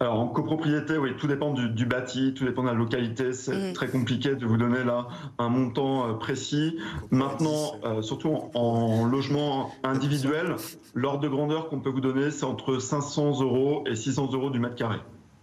Alors 0.00 0.20
en 0.20 0.28
copropriété, 0.28 0.96
oui, 0.96 1.16
tout 1.18 1.26
dépend 1.26 1.52
du, 1.52 1.86
bâti, 1.86 2.32
tout 2.32 2.44
dépend 2.44 2.62
de 2.62 2.68
la 2.68 2.74
localité. 2.74 3.32
C'est 3.32 3.70
mm. 3.70 3.72
très 3.72 3.88
compliqué 3.88 4.36
de 4.36 4.46
vous 4.46 4.56
donner 4.56 4.84
là 4.84 5.08
un 5.38 5.48
montant 5.48 6.08
euh, 6.08 6.12
précis. 6.12 6.78
Maintenant, 7.10 7.72
euh, 7.84 8.00
surtout 8.00 8.28
en, 8.54 9.06
logement 9.06 9.72
individuel, 9.82 10.54
l'ordre 10.94 11.20
de 11.20 11.28
grandeur 11.28 11.68
qu'on 11.68 11.80
peut 11.80 11.90
vous 11.90 12.00
donner, 12.00 12.30
c'est 12.30 12.44
entre 12.44 12.78
500 12.78 13.40
euros 13.40 13.82
et 13.86 13.96
600 13.96 14.30
euros 14.32 14.50
du 14.50 14.60
mètre 14.60 14.76
carré. 14.76 14.98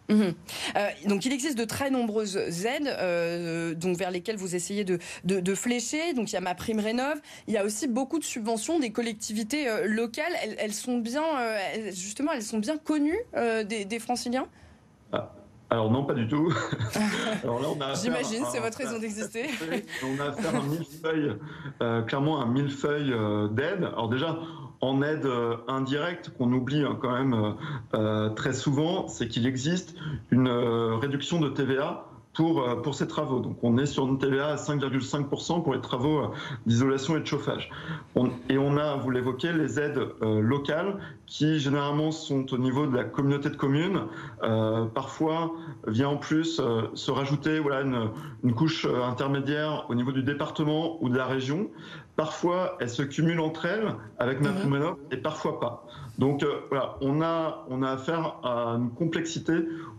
Mm-hmm. 0.10 0.34
Euh, 0.76 0.90
donc 1.08 1.26
il 1.26 1.34
existe 1.34 1.58
de 1.58 1.66
très 1.66 1.90
nombreuses 1.90 2.38
aides 2.66 3.78
donc 3.80 3.98
vers 3.98 4.12
lesquelles 4.12 4.38
vous 4.38 4.56
essayez 4.56 4.84
de, 4.84 5.00
de, 5.24 5.56
flécher. 5.56 6.14
Donc 6.14 6.32
il 6.32 6.34
y 6.34 6.38
a 6.38 6.42
ma 6.42 6.56
prime 6.56 6.80
rénov. 6.80 7.20
Il 7.48 7.54
y 7.54 7.58
a 7.58 7.66
aussi 7.66 7.88
beaucoup 7.88 8.20
de 8.20 8.24
subventions 8.24 8.80
des 8.80 8.92
collectivités 8.92 9.68
locales. 9.86 10.34
Elles, 10.58 10.74
sont 10.74 10.98
bien 10.98 11.24
justement 11.92 12.32
elles 12.34 12.44
sont 12.44 12.60
bien 12.60 12.78
connues 12.78 13.20
des, 13.34 13.86
des 13.86 14.00
franciliens? 14.00 14.48
Ah, 15.12 15.32
alors 15.70 15.92
non, 15.92 16.04
pas 16.04 16.14
du 16.14 16.28
tout. 16.28 16.54
J'imagine, 18.02 18.44
c'est 18.52 18.60
votre 18.60 18.78
raison 18.78 19.00
d'exister. 19.00 19.46
On 20.04 20.22
a 20.22 20.30
affaire 20.30 20.56
à 20.56 20.60
un 20.60 20.64
millefeuille, 20.64 21.36
euh, 21.82 22.02
clairement 22.04 22.42
un 22.42 22.46
millefeuille 22.46 23.12
euh, 23.12 23.48
d'aide. 23.48 23.84
Alors 23.84 24.10
déjà, 24.10 24.38
en 24.86 25.02
aide 25.02 25.26
euh, 25.26 25.58
indirecte, 25.68 26.30
qu'on 26.38 26.52
oublie 26.54 26.84
hein, 26.84 26.98
quand 27.02 27.14
même 27.14 27.56
très 28.36 28.54
souvent, 28.54 29.08
c'est 29.08 29.28
qu'il 29.28 29.46
existe 29.46 29.96
une 30.32 30.48
réduction 30.48 31.40
de 31.40 31.50
TVA 31.50 32.06
pour, 32.36 32.62
euh, 32.62 32.76
pour 32.76 32.94
ces 32.94 33.08
travaux. 33.08 33.40
Donc 33.40 33.58
on 33.64 33.78
est 33.78 33.86
sur 33.86 34.06
une 34.08 34.20
TVA 34.20 34.50
à 34.50 34.56
5,5% 34.56 35.64
pour 35.64 35.74
les 35.74 35.82
travaux 35.82 36.20
euh, 36.20 36.28
d'isolation 36.66 37.18
et 37.18 37.22
de 37.22 37.26
chauffage. 37.26 37.72
et 38.50 38.58
on 38.58 38.78
a, 38.78 38.96
vous 38.98 39.10
l'évoquez, 39.10 39.54
les 39.54 39.80
aides 39.80 40.00
euh, 40.22 40.42
locales 40.42 40.98
qui 41.26 41.60
généralement 41.60 42.12
sont 42.12 42.54
au 42.54 42.58
niveau 42.58 42.86
de 42.86 42.96
la 42.96 43.04
communauté 43.04 43.50
de 43.50 43.56
communes. 43.56 44.02
parfois 44.94 45.54
vient 45.88 46.10
en 46.10 46.18
plus 46.18 46.62
se 46.94 47.12
rajouter 47.12 47.58
voilà, 47.58 47.82
une, 48.44 48.54
couche 48.54 48.86
intermédiaire 48.86 49.86
au 49.90 49.96
niveau 49.96 50.12
du 50.12 50.22
département 50.22 51.04
ou 51.04 51.10
de 51.10 51.18
la 51.18 51.26
région. 51.26 51.70
Parfois, 52.16 52.78
elles 52.80 52.90
se 52.90 53.04
cumulent 53.04 53.42
entre 53.42 53.66
elles 53.66 53.94
avec 54.20 54.40
ma 54.42 54.52
mmh. 54.52 54.96
et 55.12 55.18
parfois 55.18 55.60
pas. 55.60 55.86
Donc 56.18 56.46
voilà, 56.70 56.96
on 57.02 57.22
a, 57.22 57.66
on 57.70 57.84
a 57.84 57.92
affaire 57.92 58.38
à 58.44 58.78
une 58.78 58.90
complexité 58.92 59.54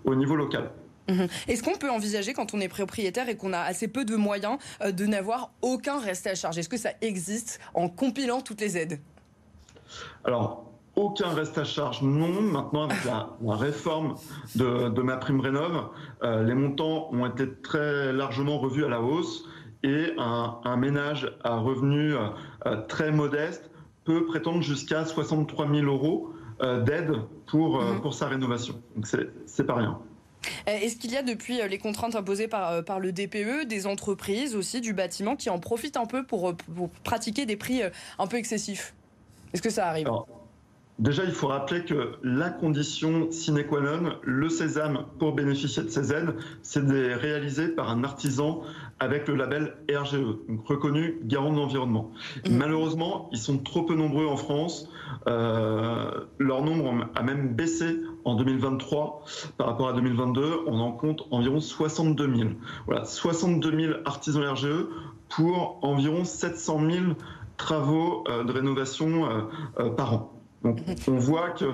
au 0.04 0.14
niveau 0.14 0.34
local. 0.34 0.70
Mhm. 1.08 1.28
Est-ce 1.48 1.62
qu'on 1.62 1.76
peut 1.76 1.90
envisager, 1.90 2.32
quand 2.32 2.54
on 2.54 2.60
est 2.60 2.68
propriétaire 2.68 3.28
et 3.28 3.36
qu'on 3.36 3.52
a 3.52 3.60
assez 3.60 3.88
peu 3.88 4.04
de 4.04 4.16
moyens, 4.16 4.58
euh, 4.82 4.92
de 4.92 5.06
n'avoir 5.06 5.50
aucun 5.62 6.00
reste 6.00 6.26
à 6.26 6.34
charge 6.34 6.58
Est-ce 6.58 6.68
que 6.68 6.76
ça 6.76 6.90
existe 7.00 7.60
en 7.74 7.88
compilant 7.88 8.40
toutes 8.40 8.60
les 8.60 8.76
aides? 8.76 9.00
Alors, 10.24 10.64
aucun 10.96 11.28
reste 11.28 11.58
à 11.58 11.64
charge, 11.64 12.02
non. 12.02 12.40
Maintenant, 12.40 12.88
avec 12.88 13.04
la, 13.04 13.28
réforme 13.54 14.16
de, 14.56 15.02
ma 15.02 15.16
prime 15.16 15.40
rénov, 15.40 15.90
euh, 16.22 16.42
les 16.42 16.54
montants 16.54 17.08
ont 17.12 17.26
été 17.26 17.46
très 17.62 18.12
largement 18.12 18.58
revus 18.58 18.84
à 18.84 18.88
la 18.88 19.00
hausse 19.00 19.44
et 19.86 20.14
un, 20.18 20.76
ménage 20.76 21.32
à 21.44 21.56
revenus 21.56 22.14
euh, 22.66 22.76
très 22.88 23.12
modeste 23.12 23.70
peut 24.04 24.26
prétendre 24.26 24.62
jusqu'à 24.62 25.04
63 25.04 25.68
000 25.72 25.86
euros 25.86 26.32
d'aide 26.60 27.12
pour, 27.46 27.82
mhm. 27.82 28.00
pour 28.00 28.14
sa 28.14 28.28
rénovation. 28.28 28.80
Donc 28.94 29.06
c'est 29.46 29.66
pas 29.66 29.74
rien. 29.74 29.98
Est-ce 30.66 30.96
qu'il 30.96 31.12
y 31.12 31.16
a 31.16 31.22
depuis 31.22 31.60
les 31.68 31.78
contraintes 31.78 32.14
imposées 32.14 32.48
par, 32.48 32.82
par 32.84 32.98
le 32.98 33.12
DPE 33.12 33.66
des 33.66 33.86
entreprises 33.86 34.56
aussi 34.56 34.80
du 34.80 34.94
bâtiment 34.94 35.36
qui 35.36 35.50
en 35.50 35.58
profitent 35.58 35.98
un 35.98 36.06
peu 36.06 36.24
pour, 36.24 36.54
pour 36.56 36.88
pratiquer 37.04 37.44
des 37.44 37.56
prix 37.56 37.82
un 38.18 38.26
peu 38.26 38.38
excessifs? 38.38 38.94
Est-ce 39.52 39.60
que 39.60 39.70
ça 39.70 39.86
arrive? 39.86 40.08
Déjà, 40.98 41.24
il 41.24 41.32
faut 41.32 41.48
rappeler 41.48 41.84
que 41.84 42.12
la 42.22 42.48
condition 42.48 43.30
sine 43.30 43.62
qua 43.66 43.80
non, 43.80 44.14
le 44.22 44.48
sésame 44.48 45.04
pour 45.18 45.34
bénéficier 45.34 45.82
de 45.82 45.90
ces 45.90 46.10
aides, 46.10 46.34
c'est 46.62 46.86
de 46.86 47.12
réaliser 47.12 47.68
par 47.68 47.90
un 47.90 48.02
artisan 48.02 48.62
avec 48.98 49.28
le 49.28 49.34
label 49.34 49.74
RGE, 49.90 50.22
donc 50.48 50.66
reconnu 50.66 51.18
garant 51.24 51.52
de 51.52 51.56
l'environnement. 51.58 52.12
Mmh. 52.48 52.56
Malheureusement, 52.56 53.28
ils 53.30 53.38
sont 53.38 53.58
trop 53.58 53.82
peu 53.82 53.94
nombreux 53.94 54.26
en 54.26 54.36
France. 54.36 54.88
Euh, 55.28 56.24
leur 56.38 56.62
nombre 56.62 57.06
a 57.14 57.22
même 57.22 57.54
baissé 57.54 58.00
en 58.24 58.34
2023 58.34 59.22
par 59.58 59.66
rapport 59.66 59.88
à 59.90 59.92
2022. 59.92 60.60
On 60.66 60.80
en 60.80 60.92
compte 60.92 61.26
environ 61.30 61.60
62 61.60 62.36
000. 62.36 62.50
Voilà, 62.86 63.04
62 63.04 63.78
000 63.78 63.94
artisans 64.06 64.44
RGE 64.44 64.86
pour 65.28 65.78
environ 65.82 66.24
700 66.24 66.80
000 66.90 67.04
travaux 67.58 68.24
euh, 68.28 68.44
de 68.44 68.52
rénovation 68.52 69.28
euh, 69.78 69.90
par 69.90 70.14
an. 70.14 70.35
Donc 70.66 70.80
on 71.08 71.18
voit 71.18 71.50
que 71.50 71.64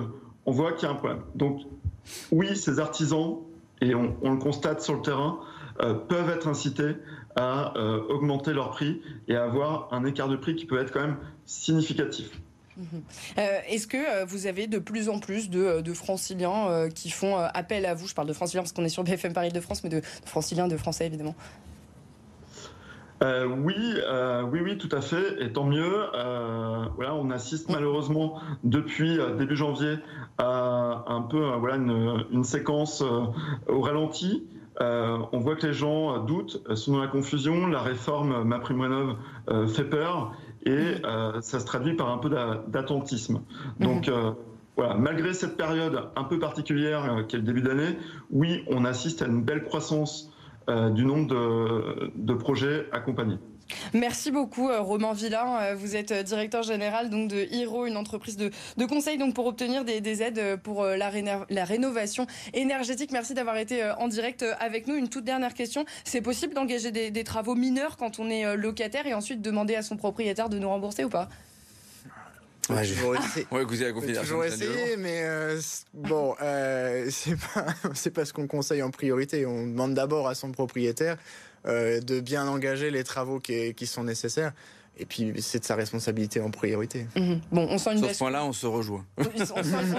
qu'il 0.77 0.83
y 0.83 0.87
a 0.87 0.91
un 0.91 0.97
problème. 0.97 1.23
Donc 1.35 1.63
oui, 2.31 2.57
ces 2.57 2.79
artisans 2.79 3.39
et 3.81 3.95
on, 3.95 4.15
le 4.23 4.39
constate 4.39 4.81
sur 4.83 4.95
le 4.95 5.03
terrain 5.03 5.41
euh, 5.81 5.95
peuvent 5.95 6.31
être 6.31 6.49
incités 6.49 6.97
à 7.35 7.77
euh, 7.77 8.03
augmenter 8.09 8.53
leur 8.53 8.71
prix 8.71 9.01
et 9.29 9.37
à 9.37 9.45
avoir 9.45 9.89
un 9.93 10.05
écart 10.05 10.29
de 10.29 10.37
prix 10.37 10.55
qui 10.55 10.67
peut 10.67 10.81
être 10.81 10.93
quand 10.93 11.01
même 11.01 11.17
significatif. 11.47 12.31
Mhm. 12.77 12.87
Euh, 13.39 13.59
est-ce 13.69 13.87
que 13.87 14.25
vous 14.27 14.47
avez 14.47 14.67
de 14.67 14.79
plus 14.79 15.09
en 15.09 15.19
plus 15.19 15.51
de, 15.51 15.93
franciliens 15.95 16.89
qui 16.95 17.11
font 17.11 17.37
appel 17.37 17.87
à 17.87 17.95
vous? 17.95 18.07
Je 18.07 18.15
parle 18.15 18.29
de 18.29 18.33
franciliens 18.33 18.63
parce 18.63 18.73
qu'on 18.73 18.85
est 18.85 18.91
sur 18.91 19.05
BFM 19.05 19.33
Paris 19.33 19.53
de 19.53 19.61
France, 19.61 19.83
mais 19.83 19.91
de 19.91 20.01
franciliens, 20.25 20.69
de 20.69 20.77
français 20.77 21.07
évidemment. 21.07 21.35
Euh, 23.23 23.47
oui, 23.47 23.77
euh, 23.79 24.43
oui, 24.43 24.61
oui, 24.63 24.79
tout 24.79 24.89
à 24.91 25.01
fait, 25.01 25.41
et 25.41 25.53
tant 25.53 25.65
mieux. 25.65 26.05
Euh, 26.15 26.87
voilà, 26.97 27.15
on 27.15 27.31
assiste 27.31 27.71
malheureusement 27.71 28.41
depuis 28.65 29.19
début 29.39 29.57
janvier 29.57 29.97
à 30.39 31.05
un 31.07 31.23
peu 31.23 31.53
voilà 31.59 31.77
une, 31.77 32.45
séquence 32.45 33.03
au 33.69 33.81
ralenti. 33.81 34.47
on 34.81 35.39
voit 35.39 35.55
que 35.55 35.67
les 35.67 35.73
gens 35.73 36.19
doutent, 36.25 36.63
sont 36.75 36.93
dans 36.93 37.01
la 37.01 37.09
confusion. 37.09 37.67
La 37.69 37.81
réforme 37.81 38.43
MaPrimeRénov 38.43 39.17
fait 39.69 39.85
peur 39.85 40.33
et 40.67 40.97
ça 41.41 41.61
se 41.61 41.65
traduit 41.65 41.95
par 41.95 42.11
un 42.11 42.19
peu 42.19 42.29
d'attentisme. 42.29 43.43
Donc 43.79 44.11
voilà, 44.77 44.95
malgré 44.95 45.33
cette 45.35 45.57
période 45.57 46.09
un 46.17 46.25
peu 46.25 46.39
particulière 46.39 47.25
qui 47.29 47.37
est 47.37 47.39
le 47.39 47.45
début 47.45 47.63
d'année, 47.63 47.99
oui, 48.31 48.65
on 48.69 48.85
assiste 48.85 49.23
à 49.23 49.27
une 49.27 49.43
belle 49.43 49.63
croissance 49.63 50.32
du 50.69 51.05
nombre 51.05 51.27
de, 52.15 52.35
projets 52.35 52.87
accompagnés. 52.93 53.39
Merci 53.95 54.31
beaucoup 54.31 54.69
euh, 54.69 54.81
Romain 54.81 55.13
Villain. 55.15 55.59
Euh, 55.61 55.75
vous 55.75 55.97
êtes 55.97 56.13
directeur 56.13 56.63
général 56.63 57.09
donc 57.09 57.31
de 57.31 57.47
Hiro, 57.51 57.87
une 57.87 57.97
entreprise 57.97 58.37
de, 58.37 58.51
conseil 58.87 59.17
donc 59.17 59.35
pour 59.35 59.47
obtenir 59.47 59.85
des, 59.85 60.23
aides 60.23 60.57
pour 60.63 60.85
la, 60.85 61.09
rénovation 61.65 62.27
énergétique. 62.53 63.13
Merci 63.13 63.35
d'avoir 63.35 63.57
été 63.57 63.83
en 63.99 64.09
direct 64.09 64.45
avec 64.61 64.87
nous. 64.87 64.95
Une 64.95 65.09
toute 65.09 65.25
dernière 65.25 65.55
question. 65.55 65.85
C'est 66.05 66.21
possible 66.21 66.55
d'engager 66.55 66.91
des, 66.91 67.25
travaux 67.25 67.55
mineurs 67.55 67.97
quand 67.97 68.19
on 68.19 68.29
est 68.29 68.57
locataire 68.57 69.07
et 69.07 69.15
ensuite 69.15 69.41
demander 69.41 69.75
à 69.75 69.83
son 69.83 69.97
propriétaire 69.97 70.49
de 70.49 70.59
nous 70.59 70.69
rembourser 70.69 71.05
ou 71.05 71.09
pas? 71.09 71.29
Ouais, 72.71 72.87
toujours 72.87 73.17
essayé. 73.17 73.47
ouais, 73.51 73.65
vous 73.65 73.83
avez 73.83 73.93
toujours 73.93 74.45
essayé, 74.45 74.97
mais 74.97 75.23
euh, 75.25 75.61
bon, 75.95 76.37
euh, 76.41 77.09
c'est 77.11 77.37
pas, 77.37 77.67
c'est 77.95 78.11
pas 78.11 78.25
ce 78.25 78.33
qu'on 78.33 78.47
conseille 78.47 78.83
en 78.83 78.91
priorité. 78.91 79.47
On 79.47 79.67
demande 79.67 79.95
d'abord 79.95 80.29
à 80.29 80.35
son 80.35 80.53
propriétaire 80.53 81.17
euh, 81.67 82.01
de 82.01 82.21
bien 82.21 82.47
engager 82.47 82.91
les 82.91 83.03
travaux 83.05 83.41
qui, 83.41 83.75
qui 83.75 83.87
sont 83.87 84.05
nécessaires. 84.05 84.53
Et 84.99 85.07
puis, 85.07 85.33
c'est 85.39 85.61
de 85.61 85.65
sa 85.65 85.75
responsabilité 85.75 86.41
en 86.41 86.51
priorité. 86.51 87.07
Mhm. 87.17 87.41
Bon, 87.51 87.67
on 87.71 87.79
sent 87.79 87.93
une 87.93 87.99
Sur 87.99 88.11
ce 88.13 88.19
point-là, 88.19 88.45
on 88.45 88.53
se 88.53 88.67
rejoint. 88.67 89.05
on, 89.17 89.25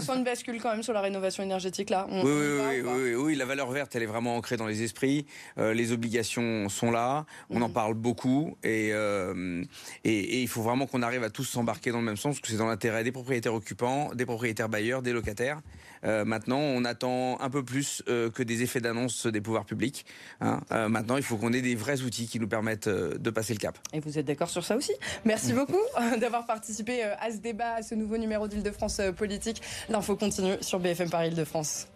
sent, 0.02 0.14
une 0.16 0.24
bascule 0.24 0.62
quand 0.62 0.72
même 0.72 0.84
sur 0.84 0.94
la 0.94 1.02
rénovation 1.02 1.42
énergétique, 1.44 1.90
là. 1.90 2.08
oui, 2.10 2.22
oui, 2.24 2.82
oui, 2.82 3.16
oui, 3.16 3.36
la 3.36 3.46
valeur 3.46 3.72
verte, 3.72 3.96
elle 3.96 4.04
est 4.04 4.08
vraiment 4.08 4.38
ancrée 4.38 4.56
dans 4.56 4.68
les 4.68 4.84
esprits. 4.84 5.26
Euh, 5.58 5.74
les 5.74 5.92
obligations 5.92 6.70
sont 6.70 6.92
là. 6.92 7.26
On 7.50 7.62
en 7.62 7.68
mhm. 7.68 7.74
parle 7.74 7.94
beaucoup. 7.96 8.56
Euh, 8.66 9.64
et, 10.04 10.20
et, 10.20 10.42
il 10.42 10.48
faut 10.48 10.62
vraiment 10.62 10.86
qu'on 10.86 11.02
arrive 11.02 11.24
à 11.24 11.30
tous 11.30 11.46
s'embarquer 11.46 11.92
dans 11.92 12.00
le 12.00 12.06
même 12.06 12.18
sens, 12.18 12.36
parce 12.36 12.42
que 12.42 12.48
c'est 12.50 12.58
dans 12.58 12.68
l'intérêt 12.68 13.04
des 13.04 13.12
propriétaires 13.12 13.56
occupants, 13.56 14.12
des 14.14 14.26
propriétaires 14.26 14.70
bailleurs, 14.70 15.02
des 15.02 15.12
locataires. 15.12 15.60
Euh, 16.04 16.26
maintenant, 16.26 16.60
on 16.60 16.86
attend 16.86 17.40
un 17.40 17.50
peu 17.50 17.64
plus 17.64 18.04
euh, 18.08 18.30
que 18.30 18.44
des 18.44 18.62
effets 18.64 18.82
d'annonce 18.82 19.28
des 19.28 19.42
pouvoirs 19.42 19.66
publics. 19.66 20.06
Hein. 20.42 20.62
Euh, 20.72 20.90
maintenant, 20.90 21.18
il 21.18 21.24
faut 21.24 21.38
qu'on 21.38 21.54
ait 21.54 21.62
des 21.62 21.76
vrais 21.76 22.02
outils 22.02 22.28
qui 22.28 22.40
nous 22.40 22.48
permettent 22.48 22.90
de 22.90 23.30
passer 23.30 23.54
le 23.54 23.60
cap. 23.60 23.78
Et 23.94 24.00
vous 24.00 24.18
êtes 24.18 24.26
d'accord 24.26 24.50
sur 24.50 24.64
ça 24.64 24.76
aussi? 24.76 24.94
Merci 25.26 25.54
beaucoup 25.54 25.82
d'avoir 26.20 26.46
participé 26.46 27.04
à 27.04 27.32
ce 27.32 27.38
débat, 27.38 27.76
à 27.76 27.82
ce 27.82 27.96
nouveau 27.96 28.18
numéro 28.18 28.48
d'Île-de-France 28.48 29.02
politique. 29.16 29.62
L'info 29.90 30.16
continue 30.16 30.56
sur 30.62 30.80
BFM 30.80 31.10
Paris 31.10 31.30
Île-de-France. 31.30 31.88